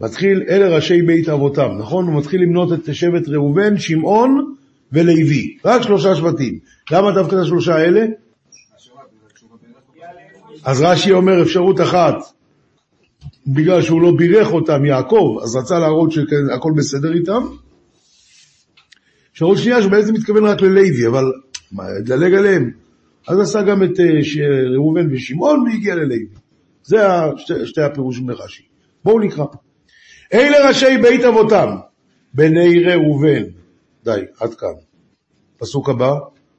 [0.00, 2.06] מתחיל אלה ראשי בית אבותם, נכון?
[2.06, 4.54] הוא מתחיל למנות את שבט ראובן, שמעון
[4.92, 6.58] ולוי, רק שלושה שבטים.
[6.90, 8.06] למה דווקא את השלושה האלה?
[10.64, 12.14] אז רש"י אומר אפשרות אחת,
[13.46, 17.42] בגלל שהוא לא בירך אותם, יעקב, אז רצה להראות שהכל בסדר איתם.
[19.32, 21.24] אפשרות שנייה שבעצם מתכוון רק ללוי, אבל
[22.04, 22.70] דלג עליהם.
[23.28, 24.04] אז עשה גם את אה,
[24.74, 26.26] ראובן ושמעון והגיע ללוי.
[26.84, 26.98] זה
[27.36, 28.62] שתי, שתי הפירושים לרש"י.
[29.04, 29.44] בואו נקרא.
[30.34, 31.76] אלה ראשי בית אבותם,
[32.34, 33.42] בני ראובן,
[34.04, 34.74] די, עד כאן.
[35.58, 36.14] פסוק הבא,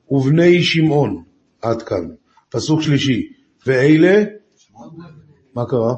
[0.10, 1.24] ובני שמעון,
[1.62, 2.10] עד כאן.
[2.50, 3.28] פסוק שלישי,
[3.68, 4.24] ואלה,
[5.56, 5.94] מה קרה?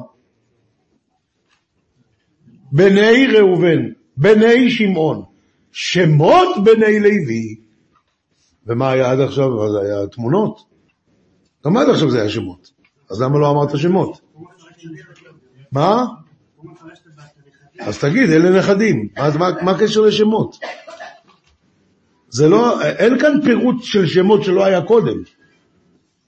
[2.72, 5.24] בני ראובן, בני שמעון,
[5.72, 7.56] שמות בני לוי.
[8.66, 9.64] ומה היה עד עכשיו?
[9.64, 10.60] אז היה תמונות.
[11.66, 12.72] גם עד עכשיו זה היה שמות.
[13.10, 14.20] אז למה לא אמרת שמות?
[15.72, 16.04] מה?
[17.80, 19.08] אז תגיד, אלה נכדים.
[19.62, 20.56] מה, הקשר לשמות?
[22.36, 25.16] זה לא, אין כאן פירוט של שמות שלא היה קודם.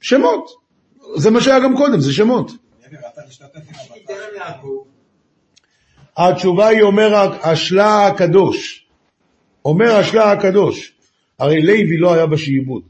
[0.01, 0.51] שמות.
[1.17, 2.53] זה מה שהיה גם קודם, זה שמות.
[6.17, 8.87] התשובה היא אומר השלה הקדוש.
[9.65, 10.95] אומר השלה הקדוש.
[11.39, 12.83] הרי לוי לא היה בשעבוד,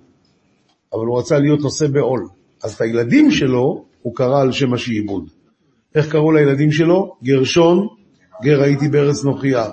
[0.92, 2.28] אבל הוא רצה להיות נושא בעול.
[2.62, 5.30] אז את הילדים שלו הוא קרא על שם השעבוד.
[5.94, 7.16] איך קראו לילדים שלו?
[7.22, 7.88] גרשון,
[8.42, 9.66] גר הייתי בארץ נוכריה.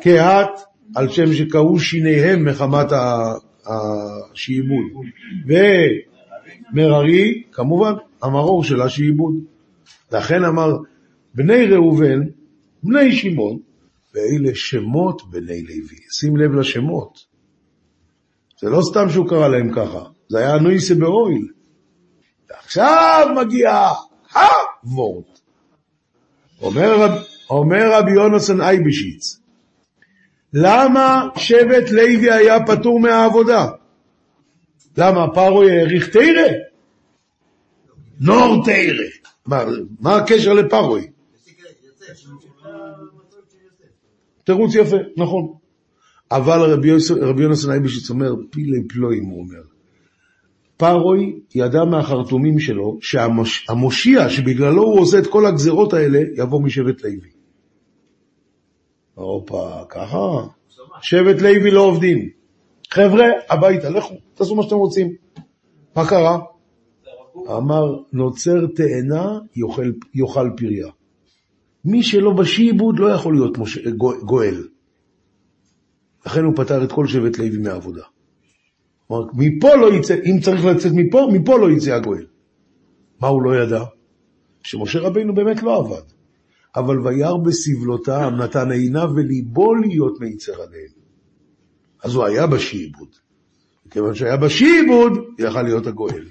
[0.00, 0.60] קהת,
[0.94, 2.86] על שם שקראו שיניהם מחמת
[3.66, 5.04] השעבוד.
[6.72, 9.34] ומררי, כמובן, המרור של השעבוד.
[10.12, 10.72] לכן אמר,
[11.34, 12.20] בני ראובן,
[12.82, 13.58] בני שמעון,
[14.14, 15.96] ואלה שמות בני לוי.
[16.18, 17.36] שים לב לשמות.
[18.60, 21.48] זה לא סתם שהוא קרא להם ככה, זה היה נויסה באויל.
[22.50, 23.88] ועכשיו מגיע
[24.34, 25.40] הוורט.
[26.62, 27.18] אומר,
[27.50, 29.40] אומר רבי יונתן אייבשיץ,
[30.58, 33.66] למה שבט לוי היה פטור מהעבודה?
[34.96, 36.48] למה פרוי העריך תרא?
[38.20, 39.04] נור תרא.
[40.00, 41.06] מה, הקשר לפרוי?
[44.44, 45.52] תירוץ יפה, נכון.
[46.30, 46.88] אבל רבי,
[47.42, 49.62] יונתן אייבשיץ אומר, פילי פלואים, הוא אומר.
[50.76, 57.35] פרוי ידע מהחרטומים שלו שהמושיע שבגללו הוא עושה את כל הגזרות האלה, יבוא משבט לוי.
[59.16, 60.46] הופה, ככה?
[61.02, 62.28] שבט לוי לא עובדים.
[62.90, 65.12] חבר'ה, הביתה, לכו, תעשו מה שאתם רוצים.
[65.96, 66.38] מה קרה?
[67.56, 70.86] אמר, נוצר תאנה, יאכל, יאכל פריה.
[71.84, 73.58] מי שלא בשיעבוד לא יכול להיות.
[73.96, 74.68] גו- גואל.
[76.26, 78.02] לכן הוא פטר את כל שבט לוי מהעבודה.
[79.08, 82.26] כלומר, מפה לא יצא, אם צריך לצאת מפה, מפה לא יצא הגואל.
[83.20, 83.84] מה הוא לא ידע?
[84.62, 86.15] שמשה רבינו באמת לא עבד.
[86.76, 90.96] אבל וירא בסבלותם, נתן עיניו וליבו להיות מיצר עליהם.
[92.02, 93.08] אז הוא היה בשיעבוד.
[93.90, 96.24] כיוון שהיה בשיעבוד, יכל להיות הגואל.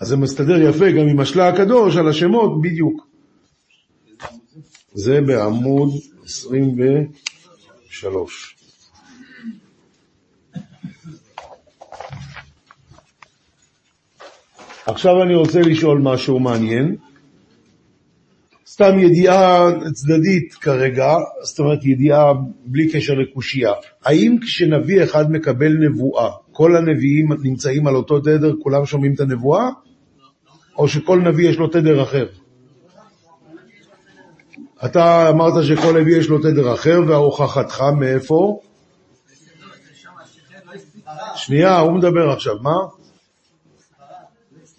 [0.00, 3.06] אז זה מסתדר יפה גם עם השלה הקדוש על השמות בדיוק.
[4.94, 5.90] זה בעמוד
[6.24, 8.56] 23.
[14.86, 16.96] עכשיו אני רוצה לשאול משהו מעניין.
[18.72, 22.32] סתם ידיעה צדדית כרגע, זאת אומרת ידיעה
[22.64, 23.72] בלי קשר לקושייה.
[24.04, 29.68] האם כשנביא אחד מקבל נבואה, כל הנביאים נמצאים על אותו תדר, כולם שומעים את הנבואה?
[30.78, 32.26] או שכל נביא יש לו תדר אחר?
[34.84, 38.60] אתה אמרת שכל נביא יש לו תדר אחר, והוכחתך מאיפה?
[41.34, 42.76] שנייה, הוא מדבר עכשיו, מה?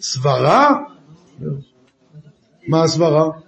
[0.02, 0.70] סברה?
[2.68, 3.43] מה הסברה?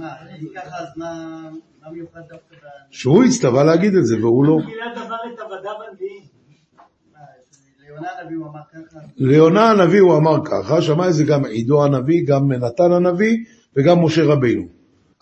[0.00, 1.40] מה, אם ככה אז מה
[1.82, 2.66] מה מיוחד דווקא ב...
[2.90, 4.56] שהוא הצטווה להגיד את זה, והוא לא.
[9.16, 13.36] ליונה הנביא הוא אמר ככה, שמע את זה גם עידו הנביא, גם נתן הנביא
[13.76, 14.62] וגם משה רבינו.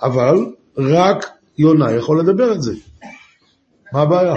[0.02, 0.34] אבל
[0.76, 1.26] רק
[1.58, 2.72] יונה יכול לדבר את זה.
[3.92, 4.34] מה הבעיה?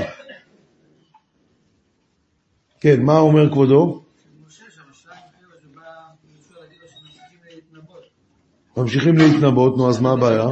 [2.80, 4.04] כן, מה אומר כבודו?
[8.78, 10.48] ממשיכים להתנבאות, נו, אז מה הבעיה?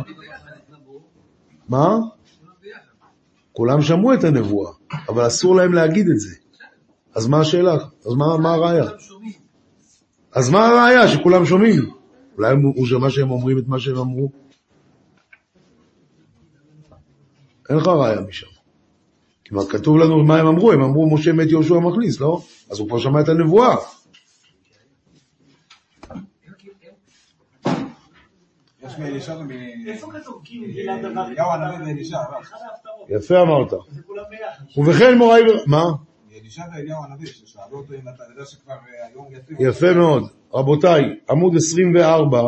[1.70, 1.98] מה?
[3.54, 4.72] כולם שמעו את הנבואה,
[5.10, 6.36] אבל אסור להם להגיד את זה.
[7.16, 7.74] אז מה השאלה?
[8.06, 8.86] אז מה, מה הראיה?
[10.34, 11.90] אז מה הראיה שכולם שומעים?
[12.38, 14.32] אולי הוא- שמע שהם אומרים את מה שהם אמרו?
[17.70, 18.48] אין לך ראיה משם.
[19.52, 22.42] מה כתוב לנו מה הם אמרו, הם אמרו משה מת יהושע מכניס, לא?
[22.72, 23.76] אז הוא כבר שמע את הנבואה.
[28.90, 29.50] יש מאלישע ומ...
[29.88, 32.42] איפה כתוב כי גילה דבר אליהו הנביא ואלישע, אבל.
[32.42, 33.06] אחד ההפטרות.
[33.24, 33.74] יפה אמרת.
[34.78, 35.54] ובכן מוריי ו...
[35.68, 35.84] מה?
[36.34, 39.58] מאלישע ואליהו הנביא, ששאלו אותו אם אתה יודע שכבר אה, היום יפים.
[39.60, 40.24] יפה מאוד.
[40.54, 42.42] רבותיי, עמוד 24,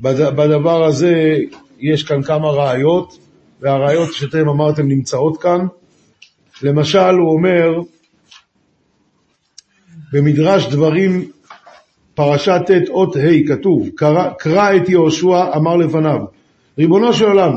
[0.00, 1.36] בד- בדבר הזה
[1.78, 3.18] יש כאן כמה ראיות,
[3.60, 5.66] והראיות שאתם אמרתם נמצאות כאן.
[6.62, 7.68] למשל, הוא אומר,
[10.12, 11.30] במדרש דברים,
[12.20, 16.20] פרשת ט' אות ה', כתוב, קרא, קרא את יהושע, אמר לפניו,
[16.78, 17.52] ריבונו של עולם,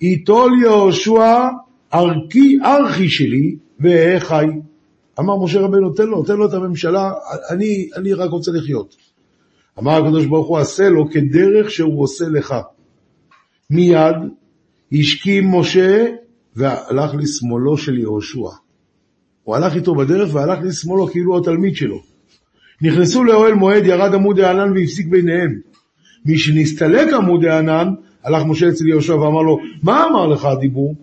[0.00, 1.48] ייטול יהושע
[1.94, 4.46] ארכי, ארכי שלי, ואהיה חי.
[5.20, 7.12] אמר משה רבנו, תן לו, תן לו את הממשלה,
[7.50, 8.96] אני, אני רק רוצה לחיות.
[9.78, 12.54] אמר הקדוש ברוך הוא, עשה לו כדרך שהוא עושה לך.
[13.70, 14.16] מיד
[14.92, 16.06] השכים משה
[16.56, 18.48] והלך לשמאלו של יהושע.
[19.42, 22.11] הוא הלך איתו בדרך והלך לשמאלו כאילו התלמיד שלו.
[22.82, 25.60] נכנסו לאוהל מועד, ירד עמוד הענן והפסיק ביניהם.
[26.24, 27.88] משנסתלק עמוד הענן,
[28.22, 30.94] הלך משה אצל יהושע ואמר לו, מה אמר לך הדיבור?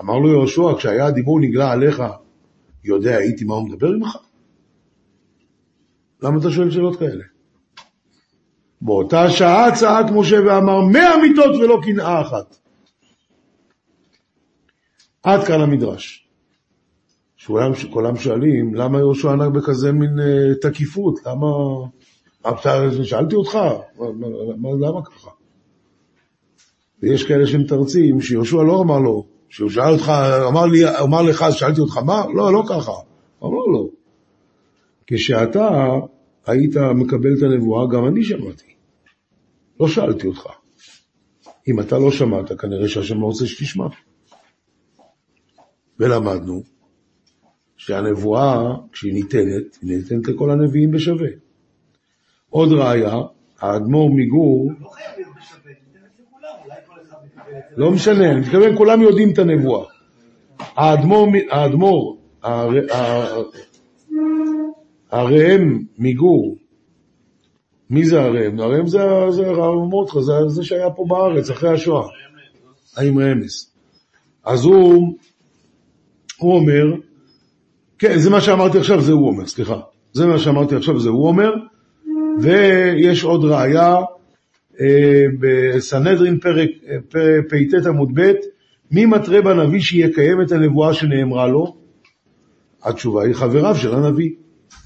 [0.00, 2.02] אמר לו יהושע, כשהיה הדיבור נגלה עליך,
[2.84, 4.16] יודע הייתי מה הוא מדבר עמך?
[6.22, 7.24] למה אתה שואל שאלות כאלה?
[8.80, 12.56] באותה שעה צעק משה ואמר מאה מיטות ולא קנאה אחת.
[15.22, 16.25] עד כאן המדרש.
[17.36, 21.20] שכולם, כולם שואלים, למה יהושע ענק בכזה מין אה, תקיפות?
[21.26, 21.46] למה...
[22.48, 25.30] אתה, שאלתי אותך, מה, מה, מה, למה ככה?
[27.02, 30.12] ויש כאלה שמתרצים שיהושע לא אמר לו, שהוא שאל אותך,
[30.48, 32.24] אמר, לי, אמר לך, אז שאלתי אותך, מה?
[32.34, 32.92] לא, לא ככה.
[33.42, 33.90] אמר לו,
[35.06, 35.68] כשאתה
[36.46, 38.74] היית מקבל את הנבואה, גם אני שמעתי.
[39.80, 40.46] לא שאלתי אותך.
[41.68, 43.86] אם אתה לא שמעת, כנראה שהשם לא רוצה שתשמע.
[46.00, 46.75] ולמדנו
[47.76, 51.28] שהנבואה, כשהיא ניתנת, היא ניתנת לכל הנביאים בשווה.
[52.50, 53.14] עוד ראיה,
[53.60, 54.90] האדמו"ר מגור, לא.
[57.76, 59.84] לא משנה, אני מתכוון, כולם יודעים את הנבואה.
[60.58, 62.18] האדמו"ר, האדמו"ר,
[65.10, 66.56] הראם מגור,
[67.90, 68.60] מי זה הראם?
[68.60, 69.02] הראם זה,
[69.46, 72.08] הרב מורדכי, זה, זה שהיה פה בארץ אחרי השואה,
[72.96, 73.72] האם רמז.
[74.44, 75.16] אז הוא,
[76.38, 76.84] הוא אומר,
[77.98, 79.80] כן, זה מה שאמרתי עכשיו, זה הוא אומר, סליחה.
[80.12, 81.50] זה מה שאמרתי עכשיו, זה הוא אומר,
[82.40, 83.96] ויש עוד ראיה,
[84.80, 86.96] אה, בסנהדרין פרק אה,
[87.48, 88.32] פט עמוד ב',
[88.90, 91.76] מי מתרה בנביא שיקיים את הנבואה שנאמרה לו?
[92.82, 94.30] התשובה היא חבריו של הנביא.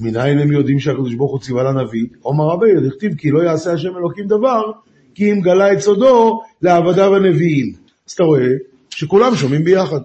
[0.01, 2.07] מנין הם יודעים שהקדוש ברוך הוא ציווה לנביא?
[2.21, 4.63] עומר רבי, דכתיב כי לא יעשה השם אלוקים דבר,
[5.15, 7.73] כי אם גלה את סודו לעבדיו הנביאים.
[8.09, 8.49] אז אתה רואה
[8.91, 10.01] שכולם שומעים ביחד.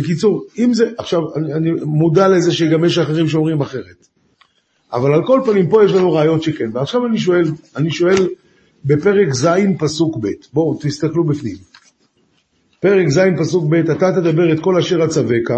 [0.00, 4.06] בקיצור, אם זה, עכשיו, אני, אני מודע לזה שגם יש אחרים שאומרים אחרת.
[4.92, 6.70] אבל על כל פנים, פה יש לנו ראיות שכן.
[6.72, 7.44] ועכשיו אני שואל,
[7.76, 8.28] אני שואל
[8.84, 11.56] בפרק ז' פסוק ב', בואו תסתכלו בפנים.
[12.80, 15.50] פרק ז' פסוק ב', אתה תדבר את כל אשר אצווך,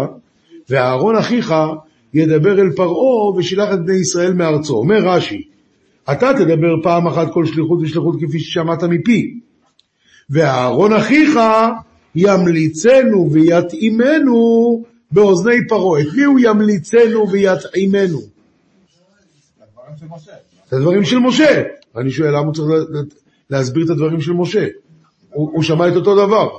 [0.69, 1.53] ואהרון אחיך
[2.13, 4.75] ידבר אל פרעה ושילח את בני ישראל מארצו.
[4.77, 5.41] אומר רש"י,
[6.11, 9.39] אתה תדבר פעם אחת כל שליחות ושליחות כפי ששמעת מפי,
[10.29, 11.39] ואהרון אחיך
[12.15, 16.01] ימליצנו ויתאימנו באוזני פרעה.
[16.01, 18.19] את מי הוא ימליצנו ויתאימנו?
[19.61, 20.31] הדברים של משה.
[20.67, 21.63] את הדברים של משה.
[21.95, 23.01] ואני שואל, למה הוא צריך לה- לה-
[23.49, 24.67] להסביר את הדברים של משה?
[25.33, 26.49] הוא, שמע את אותו דבר.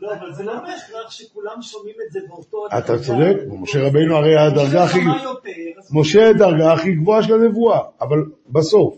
[0.00, 2.66] לא, אבל זה לא בהכרח שכולם שומעים את זה באותו...
[2.78, 2.98] אתה.
[2.98, 4.98] צודק, משה רבינו הרי הדרגה הכי...
[5.92, 8.18] משה הדרגה הכי גבוהה של הנבואה, אבל
[8.50, 8.94] בסוף.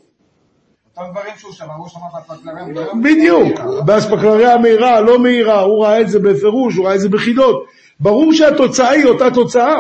[1.01, 2.95] אותם דברים שהוא שמע, הוא שמע באספקלריה.
[3.03, 7.65] בדיוק, באספקלריה המהירה, לא מהירה, הוא ראה את זה בפירוש, הוא ראה את זה בחידות.
[8.01, 9.77] ברור שהתוצאה היא אותה תוצאה,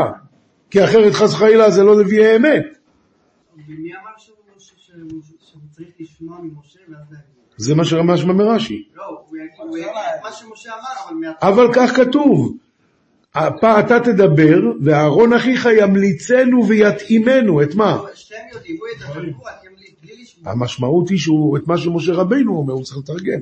[0.70, 2.62] כי אחרת חס וחלילה זה לא נביאי אמת.
[3.68, 7.24] ומי אמר שהוא שהוא- שהוא צריך לשמוע ממשה ואז להגיד?
[7.56, 8.88] זה מה שממש מרש"י.
[8.94, 9.22] לא,
[11.42, 12.56] אבל כך כתוב,
[13.36, 17.98] אתה תדבר, ואהרון אחיך ימליצנו ויתאימנו, את מה?
[18.14, 20.37] שהם יודעים, הוא ידבר, הוא רק ימליץ, בלי לשמוע.
[20.48, 23.40] המשמעות היא שהוא, את מה שמשה רבינו אומר, הוא צריך לתרגם.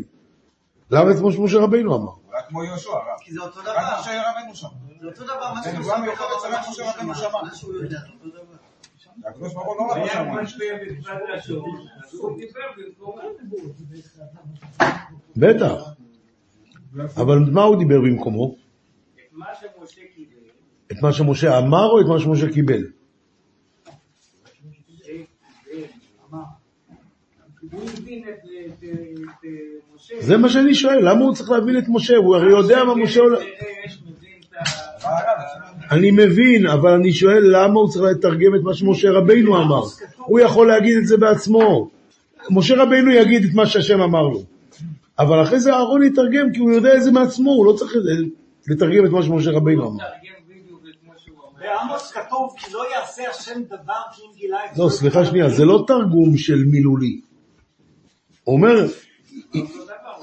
[0.91, 2.11] למה את מה שמשה רבינו אמר?
[2.33, 2.99] רק כמו יהושע, רב.
[3.21, 4.01] כי זה אותו רק דבר.
[4.01, 4.67] משה רבנו שם.
[5.01, 5.97] זה אותו דבר, מה זה שהוא נבואה
[7.15, 8.57] שמע, מה שהוא יודע, אותו דבר.
[9.25, 9.95] הקדוש ברוך הוא לא.
[15.37, 15.75] בטח.
[17.17, 18.55] אבל מה הוא דיבר במקומו?
[18.55, 20.37] את מה שמשה קיבל,
[20.93, 22.83] את מה שמשה אמר או את מה שמשה קיבל?
[22.83, 22.91] זה-
[25.65, 25.87] זה
[26.33, 26.43] אמר.
[27.73, 28.49] הוא הבין את את- את
[29.97, 30.15] משה.
[30.21, 32.17] זה מה שאני שואל, למה הוא צריך להבין את משה?
[32.17, 33.41] הוא הרי יודע מה משה הולך...
[35.91, 39.83] אני מבין, אבל אני שואל למה הוא צריך לתרגם את מה שמשה רבינו אמר.
[40.17, 41.91] הוא יכול להגיד את זה בעצמו.
[42.51, 44.43] משה רבינו יגיד את מה שהשם אמר לו.
[45.19, 47.93] אבל אחרי זה אהרון יתרגם, כי הוא יודע את זה מעצמו, הוא לא צריך
[48.69, 50.05] לתרגם את מה שמשה רבינו אמר.
[51.61, 55.65] בעמוס כתוב כי לא יעשה השם דבר כי אם גילה את לא, סליחה שנייה, זה
[55.65, 57.21] לא תרגום של מילולי.
[58.47, 58.87] הוא אומר,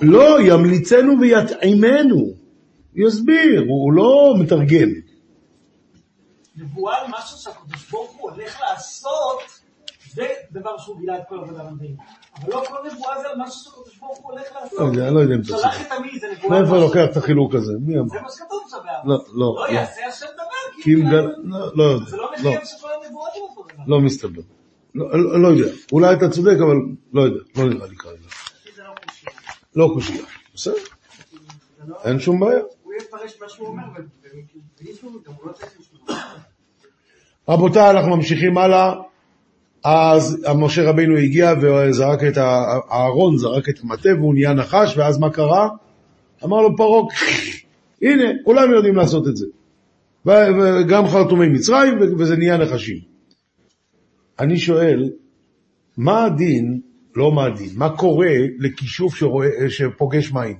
[0.01, 2.15] לא, ימליצנו ויטעימנו.
[2.15, 4.89] הוא יסביר, הוא לא מתרגם.
[6.55, 9.39] נבואה על משהו שהקדוש ברוך הוא הולך לעשות,
[10.13, 11.95] זה דבר שהוא גילה את כל עבודה מדעית.
[12.35, 14.79] אבל לא כל נבואה זה על משהו שהקדוש ברוך הוא הולך לעשות.
[14.79, 15.81] לא יודע, לא יודע אם אתה שלח.
[15.81, 16.77] את עמי, זה נבואה מאיפה.
[16.77, 17.73] לוקח את החילוק הזה?
[17.81, 18.07] מי אמר?
[18.07, 18.77] זה מה שכתוב שם.
[19.05, 19.73] לא, לא, לא לא.
[19.73, 21.11] יעשה השם דבר כי לא,
[21.75, 22.05] לא יודע.
[22.05, 23.83] זה לא לא, מחייב שכל הנבואות הן אותו דבר.
[23.87, 24.41] לא מסתבר.
[24.95, 25.71] לא, לא, לא יודע.
[25.91, 26.75] אולי אתה צודק, אבל
[27.13, 27.39] לא יודע.
[27.57, 28.17] לא נראה לי כרגע.
[29.75, 30.11] לא קושי.
[30.11, 30.25] קושייה.
[30.55, 30.73] בסדר,
[32.03, 32.59] אין שום בעיה.
[32.83, 33.83] הוא יפרש מה שהוא אומר,
[34.81, 36.17] ומישהו גם הוא לא צריך לשמוע.
[37.49, 38.93] רבותיי, אנחנו ממשיכים הלאה.
[39.83, 42.79] אז משה רבינו הגיע וזרק את ה...
[42.91, 45.69] אהרון זרק את המטה והוא נהיה נחש, ואז מה קרה?
[46.43, 47.03] אמר לו פרעה,
[48.01, 49.45] הנה, כולם יודעים לעשות את זה.
[50.25, 53.12] וגם חרטומי מצרים, וזה נהיה נחשים.
[54.39, 55.11] אני שואל,
[55.97, 56.81] מה הדין,
[57.15, 60.57] לא מה הדין, מה קורה לכישוף שרואה, שפוגש מים?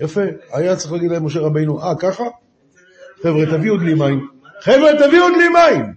[0.00, 0.20] יפה,
[0.52, 2.24] היה צריך להגיד להם משה רבינו, אה, ככה?
[3.22, 4.28] חבר'ה, תביאו דלי מים.
[4.60, 5.94] חבר'ה, תביאו דלי מים.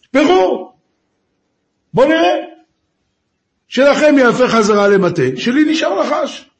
[0.00, 0.72] תשפכו.
[1.94, 2.34] בוא נראה.
[3.68, 6.50] שלכם יהפך חזרה למטה, שלי נשאר נחש.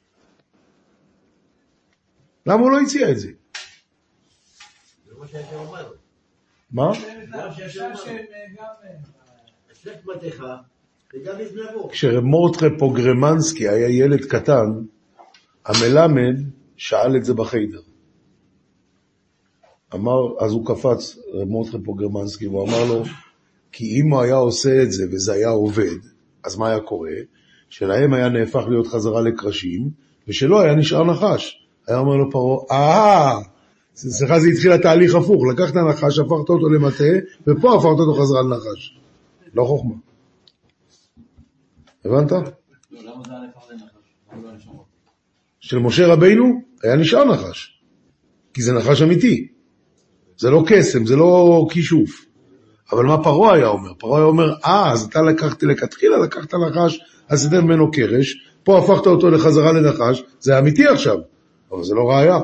[2.47, 3.29] למה הוא לא הציע את זה?
[5.73, 5.83] מה?
[11.91, 14.67] כשרב מורדכי פוגרמנסקי היה ילד קטן,
[15.67, 16.37] המלמד
[16.77, 17.81] שאל את זה בחיידר.
[19.95, 23.03] אמר, אז הוא קפץ, רב מורדכי פוגרמנסקי, והוא אמר לו,
[23.73, 25.97] כי אם הוא היה עושה את זה וזה היה עובד,
[26.45, 27.11] אז מה היה קורה?
[27.71, 29.91] שלהם היה נהפך להיות חזרה לקרשים,
[30.29, 31.67] ושלו היה נשאר נחש.
[31.89, 33.58] היה אומר לו פרעה, אה,
[33.99, 37.05] סליחה, זה התחיל התהליך הפוך, לקחת נחש, הפכת אותו למטה,
[37.47, 38.99] ופה הפכת אותו חזרה לנחש.
[39.55, 39.95] לא חוכמה.
[42.05, 42.33] הבנת?
[45.61, 47.81] של משה רבינו היה נשאר נחש,
[48.55, 49.49] כי זה נחש אמיתי.
[50.37, 52.25] זה לא קסם, זה לא כישוף.
[52.93, 53.95] אבל מה פרעה היה אומר?
[53.99, 59.07] פרעה היה אומר, אה, אז אתה לקחת לכתחילה, לקחת נחש, עשית ממנו קרש, פה הפכת
[59.07, 61.17] אותו לחזרה לנחש, זה אמיתי עכשיו,
[61.73, 62.39] אבל זה לא ראייה.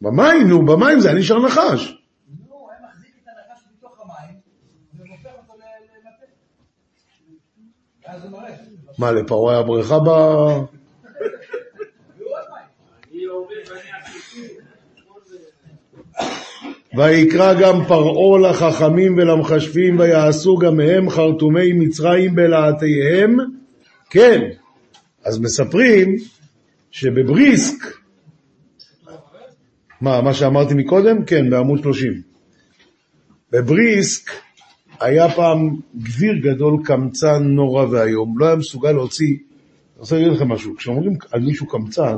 [0.00, 1.98] במים, נו, במים זה היה נשאר נחש.
[8.98, 10.08] מה, לפרעה היה בריכה ב...
[13.12, 14.54] אני עובד ואני עשיתי.
[16.94, 23.36] ויקרא גם פרעה לחכמים ולמחשבים ויעשו גם הם חרטומי מצרים בלהטיהם.
[24.10, 24.40] כן,
[25.24, 26.16] אז מספרים
[26.90, 27.84] שבבריסק,
[30.00, 31.24] מה, מה שאמרתי מקודם?
[31.24, 32.12] כן, בעמוד 30.
[33.52, 34.30] בבריסק
[35.00, 40.48] היה פעם גביר גדול, קמצן נורא ואיום, לא היה מסוגל להוציא, אני רוצה להגיד לכם
[40.48, 42.16] משהו, כשאומרים על מישהו קמצן,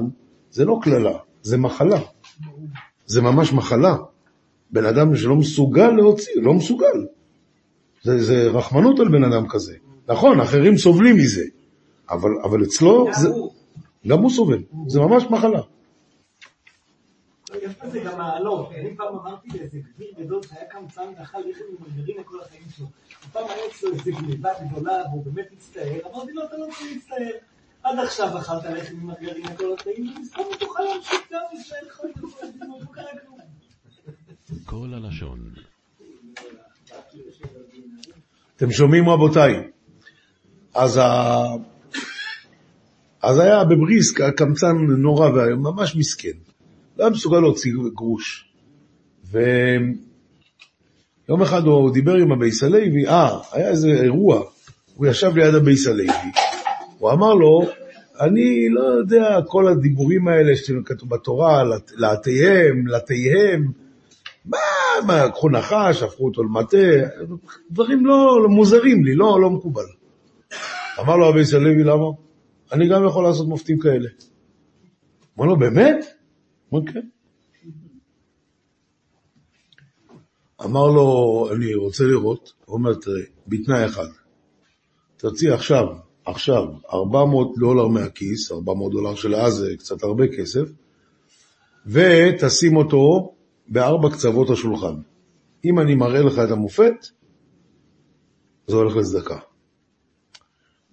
[0.51, 2.01] זה לא קללה, זה מחלה.
[3.07, 3.97] זה ממש מחלה.
[4.75, 7.07] בן אדם שלא מסוגל להוציא, לא מסוגל.
[8.03, 9.77] זה, זה רחמנות על בן אדם כזה.
[10.09, 11.45] נכון, אחרים סובלים מזה,
[12.11, 13.29] אבל, אבל אצלו, זה,
[14.09, 15.61] גם הוא סובל, זה ממש מחלה.
[17.63, 18.71] יש בזה גם מעלות.
[18.73, 22.87] אני פעם אמרתי לאיזה גביר גדול שהיה קמצן ואכל לחם עם מרגרינה כל החיים שלו.
[23.33, 25.99] פעם היה אצלו איזה גניבה גדולה והוא באמת מצטער.
[26.13, 27.39] אמרתי לו, אתה לא צריך להצטער.
[27.83, 32.47] עד עכשיו אכלת לחם עם מרגרינה כל החיים, ומסתם תוכל להמשיך גם להישאר חי וכל
[32.47, 33.44] הדברים, לא קרה כלום.
[34.65, 35.39] כל הלשון,
[38.57, 39.55] אתם שומעים רבותיי?
[40.75, 41.35] אז, ה...
[43.23, 46.29] אז היה בבריסק הקמצן נורא ואיום, ממש מסכן.
[46.99, 48.49] לא היה מסוגל להוציא גרוש.
[49.31, 49.95] ויום
[51.43, 54.43] אחד הוא דיבר עם הבית הלוי, אה, היה איזה אירוע,
[54.95, 56.07] הוא ישב ליד הבית הלוי,
[56.99, 57.63] הוא אמר לו,
[58.21, 63.84] אני לא יודע, כל הדיבורים האלה שכתוב בתורה, לת- להתיהם, לתיהם,
[64.45, 64.59] מה,
[65.07, 66.77] מה, לקחו נחש, הפכו אותו למטה,
[67.71, 69.85] דברים לא, לא מוזרים לי, לא, לא מקובל.
[71.01, 72.05] אמר לו הבייס הלוי, למה?
[72.73, 74.09] אני גם יכול לעשות מופתים כאלה.
[75.39, 76.05] אמר לו, באמת?
[76.73, 77.01] אמר, כן.
[80.65, 84.09] אמר לו, אני רוצה לראות, הוא אומר, תראה, בתנאי אחד,
[85.17, 85.87] תוציא עכשיו,
[86.25, 90.69] עכשיו, 400 דולר מהכיס, 400 דולר של אז זה קצת הרבה כסף,
[91.87, 93.35] ותשים אותו
[93.69, 94.95] בארבע קצוות השולחן.
[95.65, 97.07] אם אני מראה לך את המופת,
[98.67, 99.39] זה הולך לצדקה.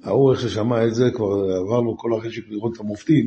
[0.05, 1.25] איך ששמע את זה, כבר
[1.59, 3.25] עבר לו כל החשק לראות את המופתים,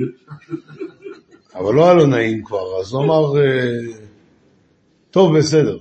[1.55, 3.70] אבל לא היה לו נעים כבר, אז הוא אמר, אה,
[5.11, 5.78] טוב, בסדר.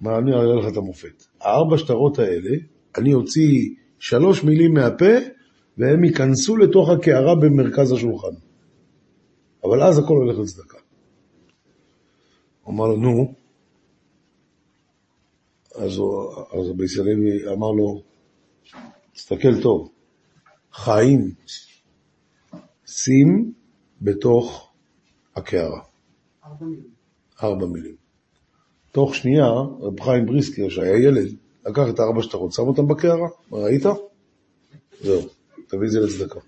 [0.00, 1.24] מה, אני אראה לך את המופת.
[1.40, 2.50] הארבע שטרות האלה,
[2.98, 5.14] אני אוציא שלוש מילים מהפה,
[5.78, 8.34] והם ייכנסו לתוך הקערה במרכז השולחן.
[9.64, 10.78] אבל אז הכל הולך לצדקה.
[12.68, 13.34] הוא אמר לו, נו.
[15.74, 18.02] אז, הוא- אז הבייס הלוי אמר לו,
[19.12, 19.90] תסתכל טוב,
[20.72, 21.34] חיים,
[22.86, 23.52] שים
[24.02, 24.72] בתוך
[25.36, 25.80] הקערה.
[27.42, 27.96] ארבע מילים.
[28.92, 29.46] תוך שנייה,
[29.80, 31.34] רב חיים בריסקר, שהיה ילד,
[31.66, 33.82] לקח את הארבע שטרות, שם אותם בקערה, ראית?
[35.00, 35.20] זהו,
[35.68, 36.40] תביא את זה לצדקה.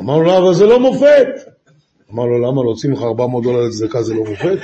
[0.00, 1.53] אמר לו, לא, אבל זה לא מופת.
[2.14, 4.58] אמר לו, למה להוציא ממך 400 דולר לצדקה זה לא מופת?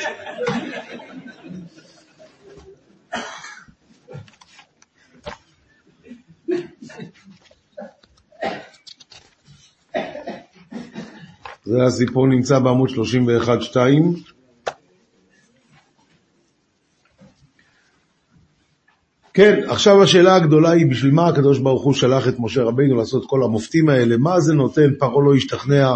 [11.64, 13.76] זה הסיפור נמצא בעמוד 31-2.
[19.34, 23.24] כן, עכשיו השאלה הגדולה היא, בשביל מה הקדוש ברוך הוא שלח את משה רבינו לעשות
[23.26, 24.16] כל המופתים האלה?
[24.16, 24.90] מה זה נותן?
[24.98, 25.94] פרעה לא השתכנע,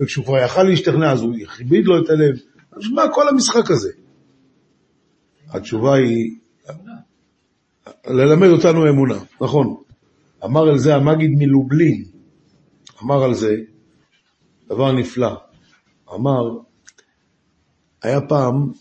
[0.00, 2.36] וכשהוא כבר יכל להשתכנע אז הוא הכביד לו את הלב.
[2.72, 3.90] אז מה כל המשחק הזה?
[5.48, 6.36] התשובה היא,
[8.06, 9.76] ללמד אותנו אמונה, נכון.
[10.44, 12.04] אמר על זה המגיד מלובלין,
[13.02, 13.56] אמר על זה
[14.68, 15.36] דבר נפלא.
[16.14, 16.58] אמר,
[18.02, 18.72] היה פעם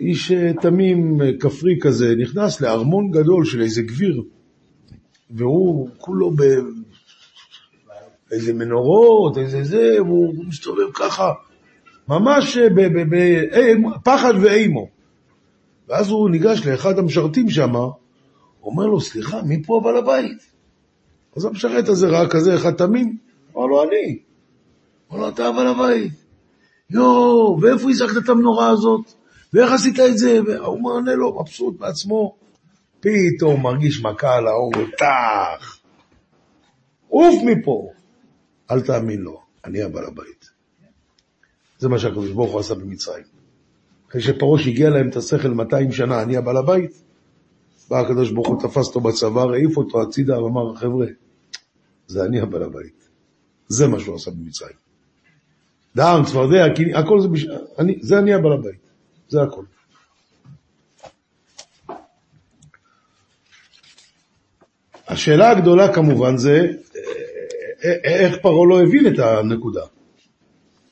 [0.00, 4.22] איש אה, תמים, אה, כפרי כזה, נכנס לארמון גדול של איזה גביר,
[5.30, 6.30] והוא כולו
[8.30, 11.32] באיזה מנורות, איזה זה, והוא מסתובב ככה,
[12.08, 13.72] ממש אה, ב- ב- ב- אה,
[14.04, 14.88] פחד ואימו.
[15.88, 17.72] ואז הוא ניגש לאחד המשרתים שם,
[18.62, 20.38] אומר לו, סליחה, מי פה הבעל הבית?
[21.36, 23.16] אז המשרת הזה ראה כזה אחד תמים,
[23.56, 24.18] אמר לו, אני.
[25.10, 26.12] אמר לו, אתה הבעל הבית.
[26.90, 29.12] יואו, ואיפה הזקת את המנורה הזאת?
[29.52, 30.40] ואיך עשית את זה?
[30.46, 32.36] והוא מענה לו, מבסוט בעצמו.
[33.00, 35.78] פתאום מרגיש מכה על האור, טח.
[37.08, 37.88] עוף מפה.
[38.70, 40.50] אל תאמין לו, אני הבעל הבית.
[41.78, 43.24] זה מה שהקדוש ברוך הוא עשה במצרים.
[44.08, 47.02] אחרי שפרוש הגיע להם את השכל 200 שנה, אני הבעל הבית,
[47.90, 51.06] בא הקדוש ברוך הוא, תפס אותו בצוואר, העיף אותו הצידה ואמר, חבר'ה,
[52.06, 53.08] זה אני הבעל הבית.
[53.68, 54.76] זה מה שהוא עשה במצרים.
[55.96, 56.64] דם, צפרדע,
[56.94, 57.46] הכל זה, בש...
[57.78, 58.88] אני, זה אני הבעל הבית.
[59.28, 59.64] זה הכל.
[65.08, 66.72] השאלה הגדולה כמובן זה,
[67.82, 69.82] איך פרעה לא הבין את הנקודה?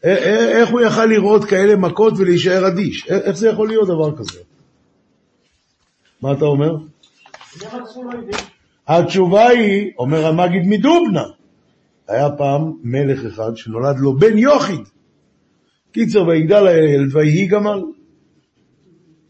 [0.03, 3.07] איך הוא יכל לראות כאלה מכות ולהישאר אדיש?
[3.09, 4.41] איך זה יכול להיות דבר כזה?
[6.23, 6.77] מה אתה אומר?
[8.89, 11.25] התשובה היא, אומר המגיד מדובנה,
[12.09, 14.81] היה פעם מלך אחד שנולד לו בן יוחיד.
[15.93, 17.83] קיצר, ויגדל הילד ויהי גמל.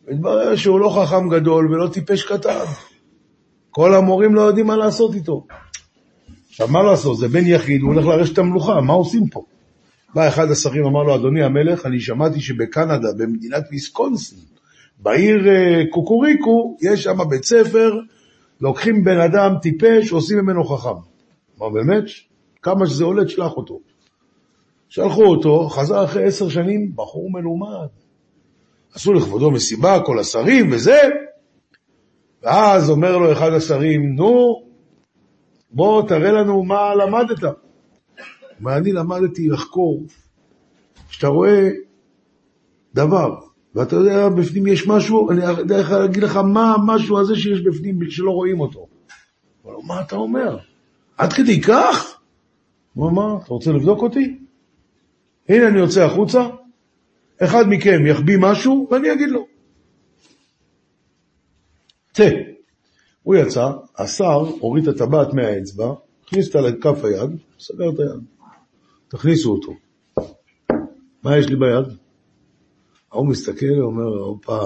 [0.09, 2.65] התברר שהוא לא חכם גדול ולא טיפש קטן.
[3.71, 5.47] כל המורים לא יודעים מה לעשות איתו.
[6.57, 7.19] עכשיו, מה לעשות?
[7.19, 9.45] זה בן יחיד, הוא הולך לרשת המלוכה, מה עושים פה?
[10.15, 14.39] בא אחד השרים, אמר לו, אדוני המלך, אני שמעתי שבקנדה, במדינת ויסקונסין,
[14.99, 17.93] בעיר אה, קוקוריקו, יש שם בית ספר,
[18.61, 20.99] לוקחים בן אדם טיפש, עושים ממנו חכם.
[21.59, 22.05] אמר, באמת?
[22.63, 23.81] כמה שזה עולה, תשלח אותו.
[24.89, 27.89] שלחו אותו, חזר אחרי עשר שנים, בחור מלומד.
[28.95, 31.01] עשו לכבודו מסיבה, כל השרים וזה,
[32.43, 34.67] ואז אומר לו אחד השרים, נו,
[35.71, 37.55] בוא תראה לנו מה למדת.
[38.61, 40.05] מה אני למדתי לחקור,
[41.09, 41.71] כשאתה רואה
[42.95, 43.41] דבר,
[43.75, 48.11] ואתה יודע בפנים יש משהו, אני יודע איך להגיד לך מה המשהו הזה שיש בפנים
[48.11, 48.87] שלא רואים אותו.
[49.64, 50.59] אבל מה אתה אומר?
[51.19, 52.21] עד כדי כך?
[52.95, 54.39] הוא אמר, אתה רוצה לבדוק אותי?
[55.49, 56.49] הנה אני יוצא החוצה,
[57.39, 59.47] אחד מכם יחביא משהו ואני אגיד לו.
[62.12, 62.31] צא.
[63.27, 68.24] הוא יצא, השר הוריד את הטבעת מהאצבע, הכניס אותה לכף היד, סגר את היד.
[69.09, 69.72] תכניסו אותו.
[71.22, 71.97] מה יש לי ביד?
[73.12, 74.61] ההוא מסתכל, אומר, הופה,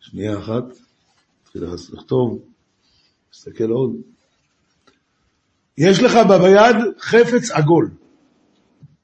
[0.00, 0.64] שנייה אחת,
[1.42, 2.38] התחיל לכתוב,
[3.32, 3.96] מסתכל עוד.
[5.78, 7.90] יש לך ביד חפץ עגול.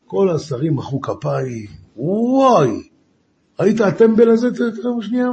[0.07, 1.67] כל השרים מחאו כפיים,
[1.97, 2.89] וואי,
[3.61, 4.49] ראית הטמבל הזה?
[4.55, 5.29] תראה שנייה.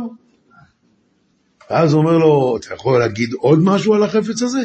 [1.70, 4.62] ואז הוא אומר לו, אתה יכול להגיד עוד משהו על החפץ הזה?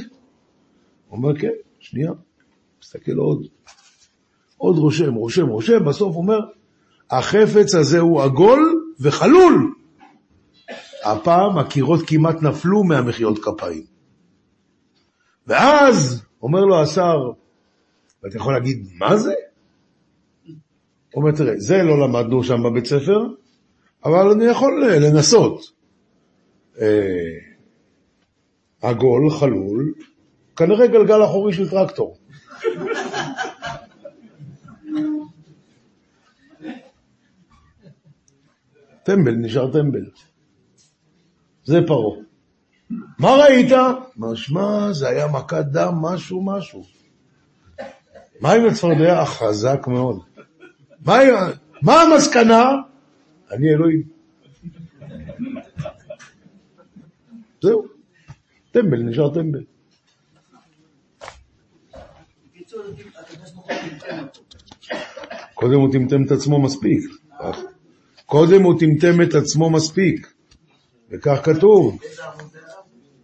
[1.09, 2.11] הוא אומר, כן, שנייה.
[2.82, 3.46] מסתכל עוד.
[4.57, 6.38] עוד רושם, רושם, רושם, בסוף אומר,
[7.11, 9.74] החפץ הזה הוא עגול וחלול.
[11.05, 13.84] הפעם הקירות כמעט נפלו מהמחיאות כפיים.
[15.46, 17.16] ואז אומר לו השר,
[18.22, 19.34] ואתה יכול להגיד, מה זה?
[21.14, 23.26] הוא אומר, תראה, זה לא למדנו שם בבית ספר,
[24.05, 25.78] אבל אני יכול לנסות.
[26.81, 27.39] אה,
[28.83, 29.93] עגול, חלול,
[30.57, 32.18] כנראה גלגל אחורי של טרקטור.
[39.03, 40.05] טמבל, נשאר טמבל.
[41.64, 42.18] זה פרעה.
[43.18, 43.72] מה ראית?
[44.16, 46.85] משמע, זה היה מכת דם, משהו, משהו.
[48.41, 49.24] מה עם הצפרדע?
[49.24, 50.20] חזק מאוד.
[51.05, 51.18] מה,
[51.83, 52.70] מה המסקנה?
[53.51, 54.18] אני אלוהים.
[57.62, 57.84] זהו.
[58.70, 59.64] טמבל, נשאר טמבל.
[65.54, 67.00] קודם הוא טמטם את עצמו מספיק.
[68.26, 70.32] קודם הוא טמטם את עצמו מספיק.
[71.11, 71.98] וכך כתוב.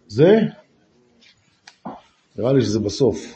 [0.07, 0.31] זה?
[2.35, 3.35] נראה לי שזה בסוף.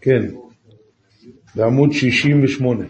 [0.00, 0.45] כן,
[1.56, 2.84] בעמוד 68.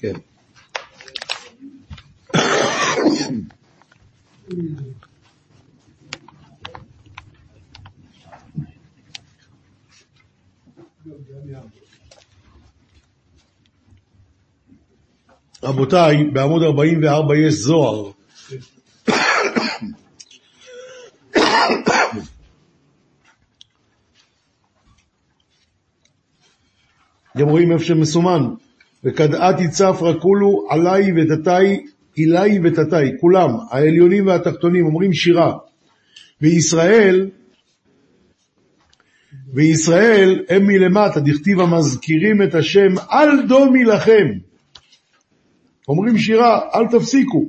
[0.00, 0.14] כן.
[15.62, 18.10] רבותיי, בעמוד 44 יש זוהר.
[27.36, 28.42] אתם רואים איפה שמסומן,
[29.04, 31.86] וכדעתי צפרא כולו עלי ותתי,
[32.16, 35.52] אילי ותתי, כולם, העליונים והתחתונים, אומרים שירה.
[36.40, 37.30] וישראל,
[39.54, 44.49] וישראל הם מלמטה, דכתיב המזכירים את השם, אל דומי לכם.
[45.90, 47.44] אומרים שירה, אל תפסיקו.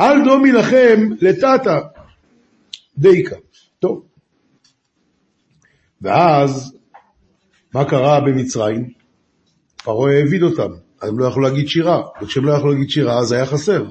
[0.00, 1.80] אל דומי לכם לטאטה
[2.98, 3.36] דייקה.
[3.78, 4.02] טוב.
[6.02, 6.76] ואז,
[7.74, 8.90] מה קרה במצרים?
[9.84, 10.70] פרעה העביד אותם,
[11.02, 13.84] הם לא יכלו להגיד שירה, וכשהם לא יכלו להגיד שירה אז היה חסר.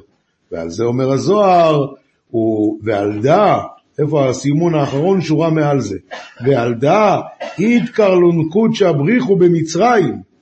[0.51, 1.85] ועל זה אומר הזוהר,
[2.29, 3.57] הוא, ועל דא,
[3.99, 5.97] איפה הסימון האחרון שורה מעל זה?
[6.45, 7.19] ועל דא,
[7.59, 10.32] איתקרלון קודשא בריחו במצרים,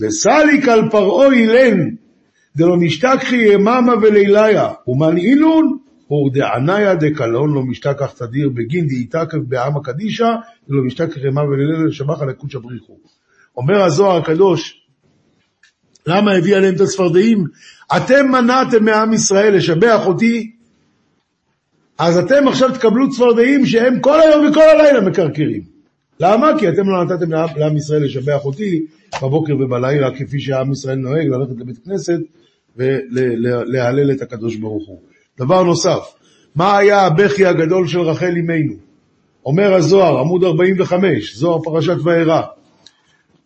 [0.00, 1.88] וסליק על פרעה אילן,
[2.56, 5.78] דלא משתכחי יממה וליליה, ומנעילון,
[6.10, 10.28] ורדעניה דקלון לא משתכח תדיר בגין דאיתקף בעמא קדישא,
[10.68, 12.98] דלא משתכח יממה וליליה לשבח על הקודשא בריחו.
[13.56, 14.84] אומר הזוהר הקדוש,
[16.06, 17.44] למה הביא עליהם את הצפרדעים?
[17.96, 20.52] אתם מנעתם מעם ישראל לשבח אותי,
[21.98, 25.77] אז אתם עכשיו תקבלו צפרדעים שהם כל היום וכל הלילה מקרקרים.
[26.20, 26.50] למה?
[26.58, 28.86] כי אתם לא נתתם לעם, ישראל לשבח אותי
[29.22, 32.18] בבוקר ובלילה, כפי שעם ישראל נוהג ללכת לבית כנסת
[32.76, 35.00] ולהלל את הקדוש ברוך הוא.
[35.38, 36.14] דבר נוסף,
[36.54, 38.74] מה היה הבכי הגדול של רחל אמנו?
[39.46, 42.42] אומר הזוהר, עמוד 45, זוהר פרשת וארא.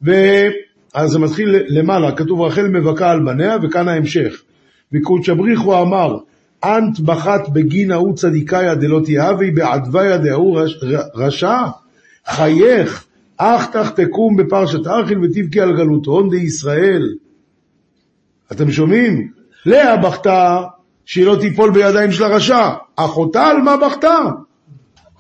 [0.03, 4.43] ואז זה מתחיל למעלה, כתוב רחל מבכה על בניה, וכאן ההמשך.
[4.93, 6.19] וקודשא בריחו אמר,
[6.65, 10.61] אנט בחת בגין ההוא צדיקאיה דלא תיהבי בעדוויה דהוא
[11.15, 11.57] רשע,
[12.27, 13.07] חייך,
[13.37, 17.15] אך תחתקום בפרשת ארכיל ותבכי על גלות הון דישראל.
[18.53, 19.33] אתם שומעים?
[19.67, 20.63] לאה בכתה
[21.05, 22.69] שהיא לא תיפול בידיים של הרשע.
[22.97, 24.19] אחותה על מה בכתה?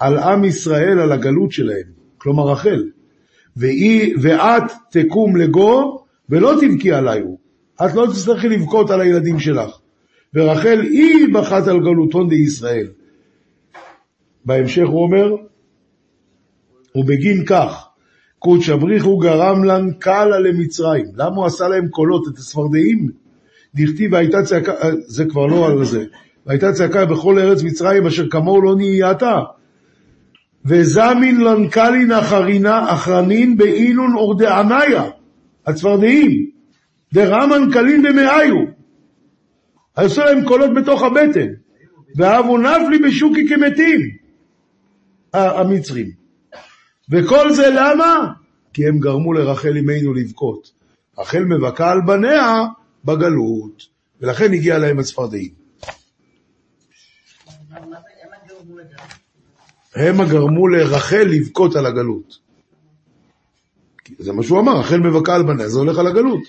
[0.00, 1.86] על עם ישראל, על הגלות שלהם,
[2.18, 2.84] כלומר רחל.
[3.57, 7.38] והיא, ואת תקום לגו ולא תבכי עליי הוא.
[7.84, 9.70] את לא תצטרכי לבכות על הילדים שלך.
[10.34, 12.86] ורחל היא בכת על גלותון דישראל.
[14.44, 15.34] בהמשך הוא אומר,
[16.97, 17.88] ובגין כך,
[18.38, 21.05] קודש אבריחו גרם לן קלה למצרים.
[21.16, 23.09] למה הוא עשה להם קולות, את הצפרדעים?
[23.74, 26.05] דכתיב והייתה צעקה, אה, זה כבר לא על זה,
[26.47, 29.40] והייתה צעקה בכל ארץ מצרים אשר כמוהו לא נהייתה.
[30.64, 32.12] וזמין לנקלין
[32.88, 35.05] אחרנין באילון אורדעניה,
[35.66, 36.51] הצפרדעים,
[37.12, 38.57] דרמן קלין במאיו.
[39.97, 41.49] עשו להם קולות בתוך הבטן,
[42.16, 44.01] ואהבו נפלי בשוקי כמתים,
[45.34, 46.22] המצרים.
[47.12, 48.32] וכל זה למה?
[48.72, 50.72] כי הם גרמו לרחל אמנו לבכות.
[51.18, 52.64] רחל מבכה על בניה
[53.04, 53.82] בגלות,
[54.20, 55.50] ולכן הגיע להם הצפרדעים.
[59.94, 62.38] הם הגרמו לרחל לבכות על הגלות.
[64.18, 66.42] זה מה שהוא אמר, רחל מבכה על בניה, זה הולך על הגלות.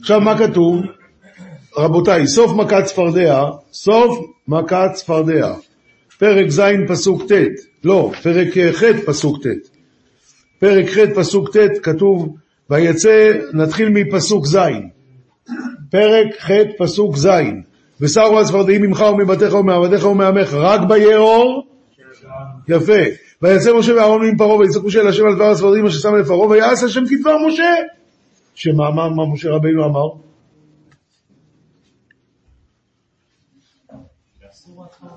[0.00, 0.82] עכשיו מה כתוב?
[1.76, 5.54] רבותיי, סוף מכת צפרדע, סוף מכת צפרדע,
[6.18, 7.34] פרק ז' פסוק ט',
[7.84, 9.68] לא, פרק ח' פסוק ט'.
[10.58, 12.36] פרק ח' פסוק ט' כתוב,
[12.70, 14.58] ויצא, נתחיל מפסוק ז',
[15.90, 17.28] פרק ח' פסוק ז',
[18.00, 21.66] ושרו הצפרדעים ממך ומבתיך ומעבדיך ומעמך, רק ביאור,
[22.68, 23.02] יפה,
[23.42, 26.82] ויצא משה ואהרון עם פרעה ויצעקו של השם על דבר הצפרדעים אשר שם לפרעה ויעש
[26.82, 27.74] השם כדבר משה.
[28.54, 30.31] שמה מה, מה משה רבינו אמר?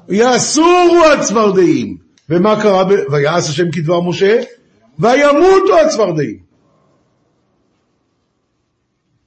[0.10, 1.98] יסורו הצפרדעים.
[2.30, 2.84] ומה קרה?
[2.84, 2.90] ב...
[3.12, 4.42] ויעש השם כדבר משה,
[5.00, 6.40] וימותו הצפרדעים.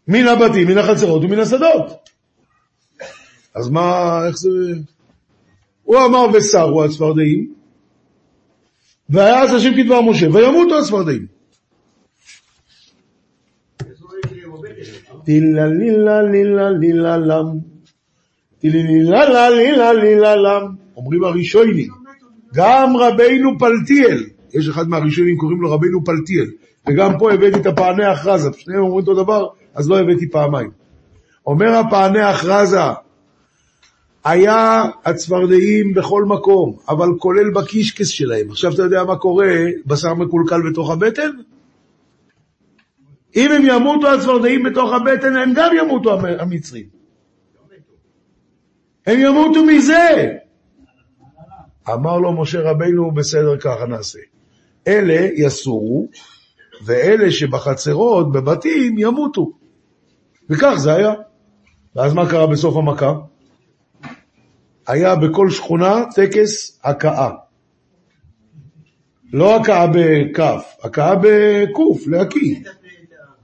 [0.08, 2.08] מן הבתים, מן החצרות ומן השדות.
[3.54, 4.48] אז מה, איך זה...
[5.82, 7.54] הוא אמר ושרו הצפרדעים,
[9.10, 11.26] ויעש השם כדבר משה, וימותו הצפרדעים.
[15.28, 17.77] לילה לילה לילה לם.
[20.96, 21.88] אומרים הראשונים.
[22.54, 26.46] גם רבינו פלטיאל, יש אחד מהראשונים קוראים לו רבינו פלטיאל,
[26.88, 30.70] וגם פה הבאתי את הפענח רזה, שניהם אומרים אותו דבר, אז לא הבאתי פעמיים.
[31.46, 32.80] אומר הפענח רזה,
[34.24, 38.50] היה הצפרדעים בכל מקום, אבל כולל בקישקס שלהם.
[38.50, 39.54] עכשיו אתה יודע מה קורה,
[39.86, 41.30] בשר מקולקל בתוך הבטן?
[43.36, 46.97] אם הם ימותו הצפרדעים בתוך הבטן, הם גם ימותו המצרים.
[49.08, 50.34] הם ימותו מזה.
[51.92, 54.18] אמר לו משה רבינו, בסדר, ככה נעשה.
[54.88, 56.08] אלה יסורו,
[56.84, 59.50] ואלה שבחצרות, בבתים, ימותו.
[60.50, 61.14] וכך זה היה.
[61.96, 63.12] ואז מה קרה בסוף המכה?
[64.86, 67.30] היה בכל שכונה טקס הכאה.
[69.32, 72.56] לא הכאה בכף, הכאה בקוף, להקיא.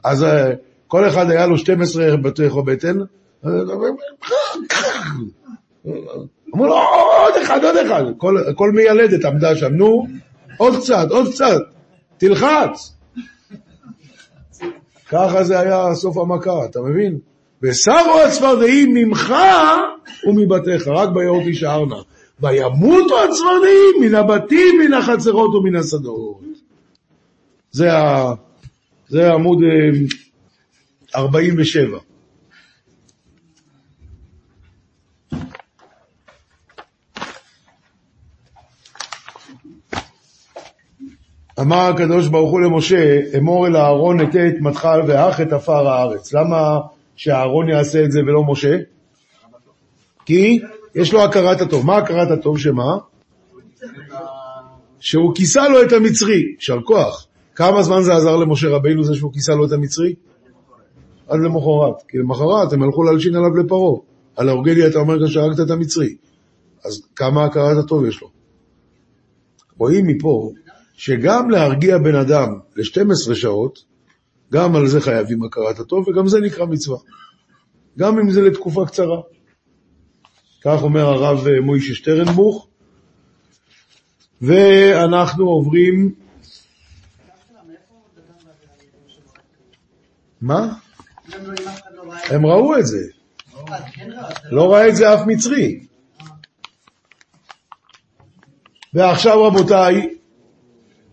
[0.04, 0.52] אז אה,
[0.86, 2.98] כל אחד היה לו 12 בתוך הבטן,
[6.54, 8.04] אמרו לו עוד אחד, עוד אחד,
[8.56, 10.06] כל, מיילדת עמדה שם, נו,
[10.56, 11.60] עוד קצת, עוד קצת,
[12.18, 12.96] תלחץ.
[15.08, 17.18] ככה זה היה סוף המכה, אתה מבין?
[17.62, 19.34] ושרו הצפרדעים ממך
[20.26, 21.96] ומבתיך, רק ביאור תישארנה.
[22.40, 26.40] וימותו הצפרדעים מן הבתים, מן החצרות ומן השדות.
[27.70, 28.34] זה, ה,
[29.08, 29.98] זה עמוד אה,
[31.16, 31.98] 47.
[41.64, 46.32] אמר הקדוש ברוך הוא למשה, אמור אל אהרון את מתך ואך את עפר הארץ.
[46.32, 46.80] למה
[47.16, 48.76] שאהרון יעשה את זה ולא משה?
[50.26, 50.60] כי
[50.94, 51.86] יש לו הכרת הטוב.
[51.86, 52.96] מה הכרת הטוב שמה?
[55.00, 57.26] שהוא כיסה לו את המצרי, יישר כוח.
[57.54, 60.14] כמה זמן זה עזר למשה רבינו זה שהוא כיסה לו את המצרי?
[61.28, 62.02] עד למחרת.
[62.08, 64.00] כי למחרת הם הלכו להלשין עליו לפרעה.
[64.36, 66.14] על האורגליה אתה אומר שהרגת את המצרי.
[66.84, 68.28] אז כמה הכרת הטוב יש לו?
[69.78, 70.50] רואים מפה
[70.96, 73.84] שגם להרגיע בן אדם ל-12 שעות,
[74.52, 76.98] גם על זה חייבים הכרת הטוב, וגם זה נקרא מצווה.
[77.98, 79.20] גם אם זה לתקופה קצרה.
[80.64, 82.68] כך אומר הרב מוישה שטרנבוך,
[84.42, 86.14] ואנחנו עוברים...
[90.40, 90.74] מה?
[92.24, 93.06] הם ראו את זה.
[94.50, 95.86] לא ראה את זה אף מצרי.
[98.94, 100.13] ועכשיו רבותיי,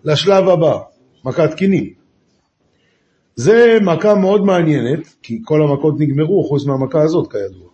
[0.04, 0.80] לשלב הבא,
[1.26, 1.94] מכת קינים.
[3.36, 7.70] זה מכה מאוד מעניינת, כי כל המכות נגמרו חוץ מהמכה הזאת כידוע.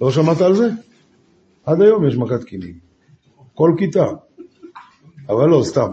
[0.00, 0.68] לא שמעת על זה?
[1.66, 2.74] עד היום יש מכת קינים.
[3.54, 4.06] כל כיתה.
[5.28, 5.92] אבל לא, סתם.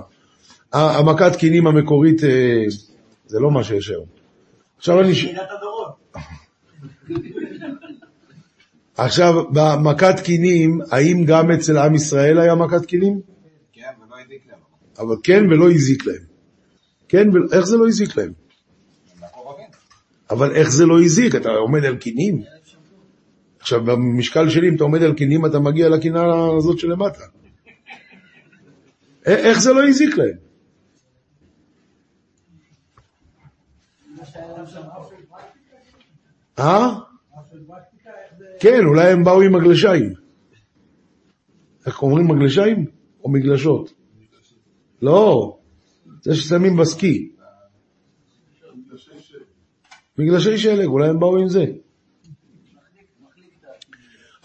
[0.73, 2.63] המכת קינים המקורית אה,
[3.25, 4.05] זה לא מה שיש היום.
[4.77, 5.11] עכשיו אני...
[8.97, 13.21] עכשיו, במכת קינים, האם גם אצל עם ישראל היה מכת קינים?
[13.73, 14.59] כן, ולא הדליק להם.
[15.01, 16.23] אבל כן ולא הזיק להם.
[17.09, 18.33] כן, ו- איך זה לא הזיק להם?
[20.29, 21.35] אבל איך זה לא הזיק?
[21.35, 22.43] אתה עומד על קינים?
[23.59, 26.23] עכשיו, במשקל שלי, אם אתה עומד על קינים, אתה מגיע לקינה
[26.57, 27.23] הזאת שלמטה.
[29.25, 30.37] איך זה לא הזיק להם?
[36.59, 36.89] אה?
[38.59, 40.13] כן, אולי הם באו עם מגלשיים.
[41.85, 42.85] איך אומרים מגלשיים?
[43.23, 44.00] או מגלשות?
[45.01, 45.57] לא,
[46.21, 47.31] זה ששמים בסקי.
[50.17, 51.65] מגלשי שלג, אולי הם באו עם זה.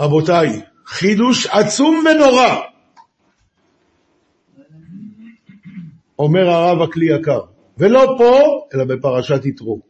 [0.01, 2.61] רבותיי, חידוש עצום ונורא.
[6.19, 7.41] אומר הרב הכלי יקר,
[7.79, 8.41] ולא פה,
[8.75, 9.81] אלא בפרשת יתרו.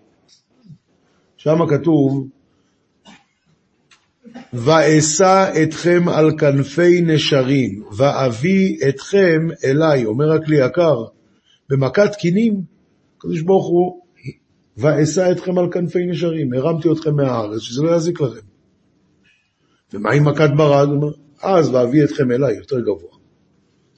[1.37, 2.29] שם כתוב,
[4.53, 11.05] ואשא אתכם על כנפי נשרים, ואביא אתכם אליי, אומר הכלי יקר,
[11.71, 12.63] במכת קינים,
[13.17, 14.03] הקדוש ברוך הוא,
[14.77, 18.47] ואשא אתכם על כנפי נשרים, הרמתי אתכם מהארץ, שזה לא יזיק לכם.
[19.93, 20.89] ומה עם מכת ברד?
[20.89, 21.13] אומר,
[21.43, 23.19] אז ואביא אתכם אליי, יותר גבוה,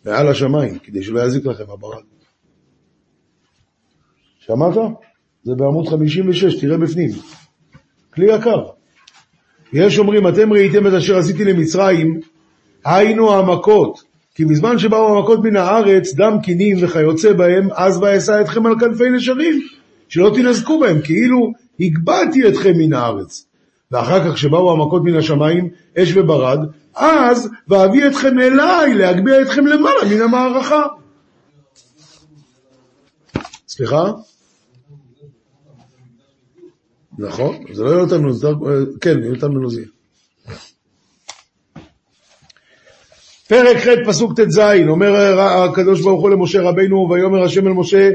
[0.04, 2.02] מעל השמיים, כדי שלא יזיק לכם הברד.
[4.38, 4.74] שמעת?
[5.42, 7.10] זה בעמוד 56, תראה בפנים.
[8.14, 8.77] כלי יקר.
[9.72, 12.20] יש אומרים, אתם ראיתם את אשר עשיתי למצרים,
[12.84, 14.02] היינו המכות,
[14.34, 19.10] כי בזמן שבאו המכות מן הארץ, דם קינים וכיוצא בהם, אז ואשא אתכם על כנפי
[19.10, 19.60] נשרים,
[20.08, 23.46] שלא תנזקו בהם, כאילו הגבלתי אתכם מן הארץ.
[23.92, 26.58] ואחר כך כשבאו המכות מן השמיים, אש וברד,
[26.94, 30.82] אז ואביא אתכם אליי, להגביה אתכם למעלה מן המערכה.
[33.68, 34.12] סליחה?
[37.18, 38.46] נכון, זה לא יונתן מנוזי,
[39.00, 39.84] כן, יונתן מנוזי.
[43.48, 48.10] פרק ח' פסוק ט"ז, אומר הקדוש ברוך הוא למשה רבינו, ויאמר השם אל משה,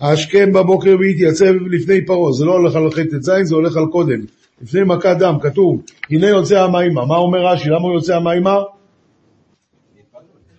[0.00, 2.32] השכם בבוקר והתייצב לפני פרעה.
[2.32, 4.20] זה לא הולך על ח' ט"ז, זה הולך על קודם.
[4.62, 7.04] לפני מכת דם, כתוב, הנה יוצא המימה.
[7.04, 7.68] מה אומר רש"י?
[7.68, 8.56] למה הוא יוצא המימה?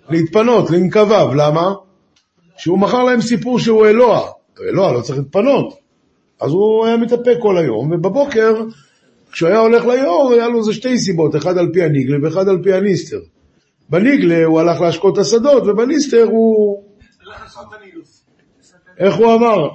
[0.10, 1.30] להתפנות, לנקביו.
[1.36, 1.74] למה?
[2.58, 4.22] שהוא מכר להם סיפור שהוא אלוה.
[4.70, 5.85] אלוה לא צריך להתפנות.
[6.42, 8.64] אז הוא היה מתאפק כל היום, ובבוקר,
[9.32, 12.64] כשהוא היה הולך ליאור, היה לו איזה שתי סיבות, אחד על פי הניגלה ואחד על
[12.64, 13.20] פי הניסטר.
[13.90, 16.84] בניגלה הוא הלך להשקות את השדות, ובניסטר הוא...
[18.98, 19.70] איך הוא אמר?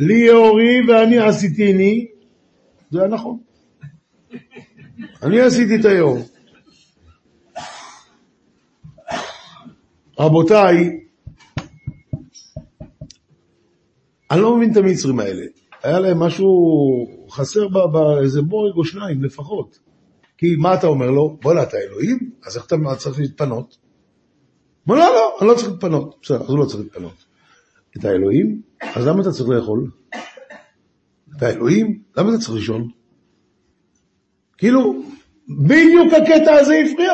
[0.00, 2.06] לי יאורי ואני עשיתיני,
[2.90, 3.38] זה היה נכון.
[5.22, 6.18] אני עשיתי את היאור.
[10.18, 11.00] רבותיי,
[14.30, 15.57] אני לא מבין את המצרים האלה.
[15.82, 16.48] היה להם משהו
[17.30, 19.78] חסר ב- באיזה בורג או שניים לפחות.
[20.38, 21.36] כי מה אתה אומר לו?
[21.42, 22.30] בוא'נה, אתה אלוהים?
[22.46, 23.78] אז איך אתה צריך להתפנות?
[24.86, 26.16] הוא לא, לא, אני לא צריך להתפנות.
[26.22, 27.24] בסדר, אז הוא לא צריך להתפנות.
[27.96, 28.62] אתה אלוהים?
[28.94, 29.90] אז למה אתה צריך לאכול?
[31.36, 32.02] אתה אלוהים?
[32.16, 32.88] למה אתה צריך לישון?
[34.58, 35.02] כאילו,
[35.48, 37.12] בדיוק הקטע הזה הפריע.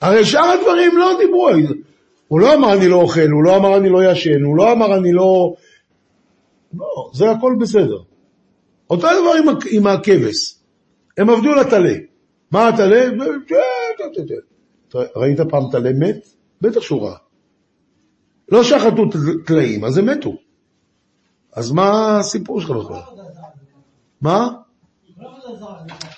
[0.00, 1.74] הרי שאר הדברים לא דיברו על זה.
[2.30, 4.96] הוא לא אמר אני לא אוכל, הוא לא אמר אני לא ישן, הוא לא אמר
[4.96, 5.54] אני לא...
[6.74, 8.02] לא, זה הכל בסדר.
[8.90, 10.58] אותו דבר עם, עם הכבש.
[11.18, 11.94] הם עבדו לטלה.
[12.50, 13.10] מה הטלה?
[15.16, 16.28] ראית פעם טלה מת?
[16.60, 17.16] בטח שהוא רע.
[18.48, 19.02] לא שחטו
[19.46, 20.36] טלאים, אז הם מתו.
[21.52, 23.00] אז מה הסיפור שלך בכלל?
[24.20, 24.48] מה?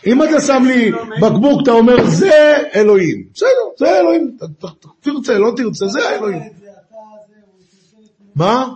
[0.07, 3.25] אם אתה שם לי בקבוק, אתה אומר, זה אלוהים.
[3.35, 4.37] בסדר, זה אלוהים.
[5.01, 6.43] תרצה, לא תרצה, זה האלוהים.
[8.35, 8.69] מה?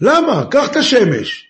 [0.00, 0.46] למה?
[0.50, 1.48] קח את השמש.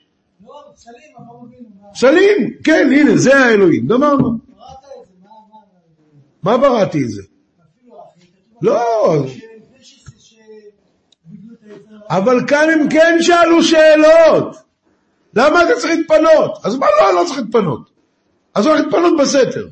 [1.92, 3.86] פסלים, כן, הנה, זה האלוהים.
[3.86, 4.38] גמרנו.
[6.42, 7.22] מה בראתי את זה?
[8.62, 9.24] לא,
[12.08, 14.61] אבל כאן הם כן שאלו שאלות.
[15.35, 16.59] למה אתה צריך להתפנות?
[16.64, 17.91] אז מה לא, אני לא צריך להתפנות.
[18.55, 19.68] אז הוא להתפנות בסתר.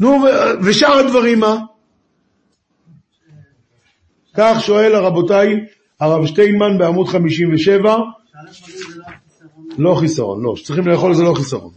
[0.00, 0.24] נו,
[0.64, 1.58] ושאר הדברים מה?
[4.34, 5.66] כך שואל רבותיי,
[6.00, 7.96] הרב שטיינמן בעמוד 57,
[9.78, 11.72] לא חיסרון, לא, שצריכים לאכול זה לא חיסרון.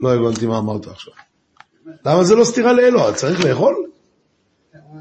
[0.00, 1.12] לא הבנתי מה אמרת עכשיו.
[2.06, 3.14] למה זה לא סתירה לאלוה?
[3.14, 3.91] צריך לאכול?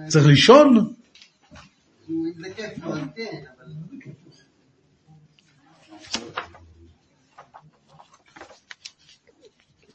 [0.07, 0.93] צריך לישון?
[3.15, 3.43] כן.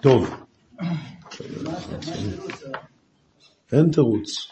[0.01, 0.47] טוב.
[3.73, 4.49] אין תירוץ.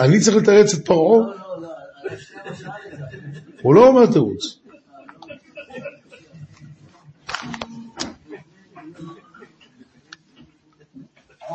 [0.00, 1.18] אני צריך לתרץ את פרעה?
[1.18, 1.68] לא, לא, לא.
[3.62, 4.58] הוא לא אומר תירוץ.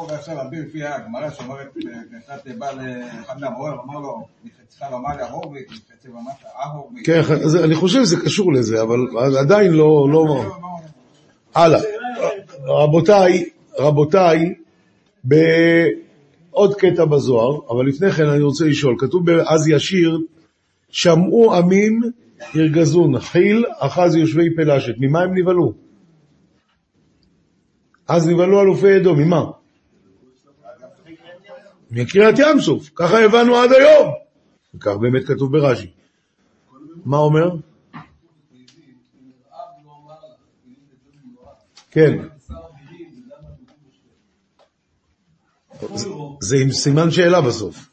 [0.01, 1.77] הרב עכשיו להסביר לפי הגמרא שאומרת,
[2.23, 7.05] קצת בא לאחד מהמורה ואמר לו, מחצך ומעלה הורוביק, מחצי ומטה ההורוביק.
[7.05, 8.99] כן, אז אני חושב שזה קשור לזה, אבל
[9.39, 10.07] עדיין לא...
[10.11, 10.45] לא...
[11.55, 11.79] הלאה.
[12.65, 13.49] רבותיי,
[13.79, 14.53] רבותיי,
[15.23, 20.19] בעוד קטע בזוהר, אבל לפני כן אני רוצה לשאול, כתוב ב"אז ישיר",
[20.89, 22.01] שמעו עמים
[22.55, 25.73] ירגזון, חיל אחז יושבי פלשת, ממה הם נבהלו?
[28.07, 29.45] אז נבהלו אלופי אדום, ממה?
[31.91, 34.11] מקריאת ים סוף, ככה הבנו עד היום.
[34.75, 35.91] וכך באמת כתוב ברש"י.
[37.05, 37.49] מה אומר?
[41.91, 42.17] כן.
[46.41, 47.87] זה- עם סימן שאלה בסוף.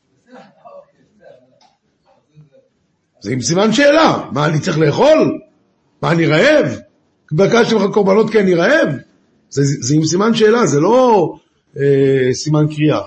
[3.21, 4.29] זה עם סימן שאלה.
[4.33, 5.39] מה, אני צריך לאכול?
[6.03, 6.79] מה, אני רעב?
[7.33, 8.89] בקשתי ממך קורבנות כי אני רעב?
[9.51, 11.35] זה, זה עם סימן שאלה, זה לא
[11.77, 13.01] אה, סימן קריאה.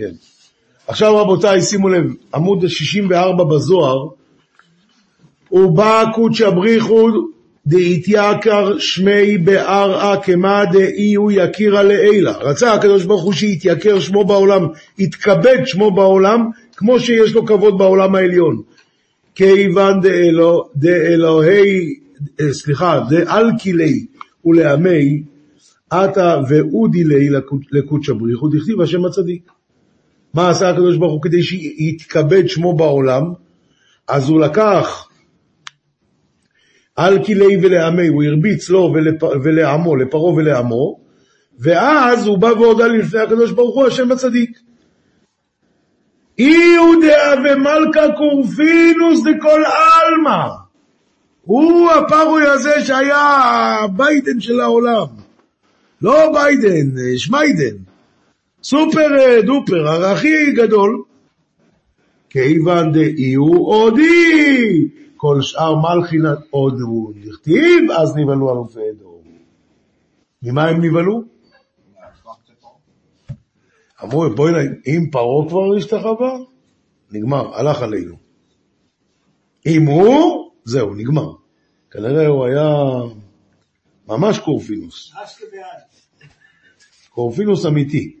[0.00, 0.14] כן.
[0.86, 4.08] עכשיו רבותיי, שימו לב, עמוד 64 בזוהר,
[5.52, 7.08] ובא קודשא בריחו
[7.66, 12.32] דאיתייקר שמי בארעא כמה דאי הוא יקירא לעילה.
[12.32, 14.66] רצה הקדוש ברוך הוא שיתייקר שמו בעולם,
[14.98, 18.62] יתכבד שמו בעולם, כמו שיש לו כבוד בעולם העליון.
[19.34, 21.94] כיוון דאלו, דאלוהי,
[22.40, 24.06] אה, סליחה, דאלקילי
[24.44, 25.22] ולעמי,
[25.90, 27.28] עתה ואודי לי
[27.72, 29.59] לקודשא בריחו, דכתיב השם הצדיק.
[30.34, 33.22] מה עשה הקדוש ברוך הוא כדי שיתכבד שמו בעולם?
[34.08, 35.08] אז הוא לקח
[36.96, 39.22] על כלי ולעמי, הוא הרביץ לו ולפ...
[39.22, 41.00] ולעמו, לפרעה ולעמו,
[41.58, 44.58] ואז הוא בא והודה לפני הקדוש ברוך הוא, השם הצדיק.
[46.38, 50.46] אי יהודיה ומלכה קורפינוס דכל עלמא.
[51.42, 53.18] הוא הפרוי הזה שהיה
[53.84, 55.06] הביידן של העולם.
[56.02, 57.89] לא ביידן, שמיידן.
[58.62, 61.02] סופר אה, דופר, הכי גדול.
[62.30, 69.22] כיוון דאי הוא עודי, כל שאר מלכינת עוד הוא נכתיב, אז נבהלו אלופי אדום.
[70.42, 71.22] ממה הם נבהלו?
[74.04, 76.38] אמרו, בואי נגיד, אם פרעה כבר השתחווה,
[77.10, 78.16] נגמר, הלך עלינו.
[79.66, 81.32] אם הוא, זהו, נגמר.
[81.90, 82.74] כנראה הוא היה
[84.08, 85.12] ממש קורפינוס.
[87.10, 88.19] קורפינוס אמיתי.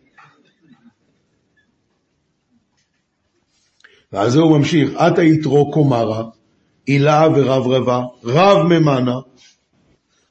[4.12, 6.24] ואז הוא ממשיך, עתה יתרו קומרה,
[6.86, 9.14] הילה ורברבה, רב ממנה,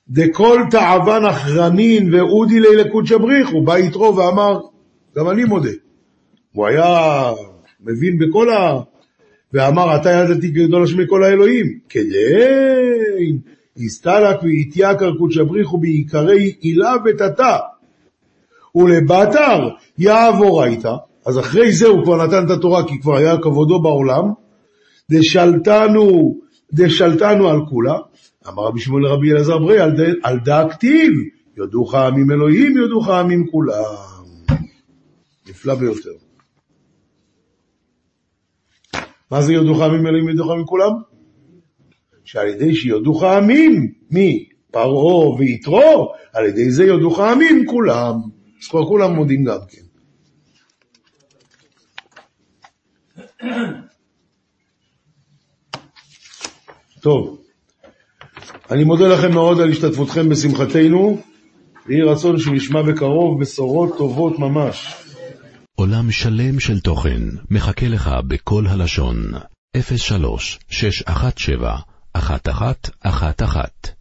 [0.10, 4.60] דכל תעבן אחרנין ואודי לי לקודשא בריך, הוא בא יתרו ואמר,
[5.16, 5.70] גם אני מודה.
[6.54, 7.32] הוא היה
[7.82, 8.80] מבין בכל ה...
[9.54, 11.80] ואמר, אתה ידעתי גדול השם מכל האלוהים.
[11.90, 13.40] כדין,
[13.78, 17.58] הסתלק ויתייקר קודשא בריך ובעיקרי הילה ותתה.
[18.76, 20.96] ולבתר יעבור הייתה,
[21.30, 24.24] אז אחרי זה הוא כבר נתן את התורה כי כבר היה כבודו בעולם,
[25.12, 26.36] דשלטנו,
[26.74, 27.98] דשלטנו על כולה,
[28.48, 31.12] אמר רבי שמואל לרבי אלעזר ברי, על, ד- על דא כתיב,
[31.58, 33.84] יודוך עמים אלוהים, יודוך עמים כולם.
[35.50, 36.10] נפלא ביותר.
[39.32, 40.92] מה זה יודוך עמים אלוהים, יודוך עמים כולם?
[42.26, 44.50] שעל ידי שיודוך עמים, מי?
[44.72, 48.16] פרעה ויתרו, על ידי זה יודוך עמים כולם.
[48.62, 49.89] אז כבר כולם מודים גם כן.
[57.02, 57.42] טוב,
[58.72, 61.22] אני מודה לכם מאוד על השתתפותכם בשמחתנו,
[61.88, 64.96] ויהי רצון שנשמע בקרוב בשורות טובות ממש.
[65.76, 67.22] עולם שלם של תוכן
[67.52, 69.16] מחכה לך בכל הלשון,
[69.78, 71.78] 03 617
[72.16, 73.99] 1111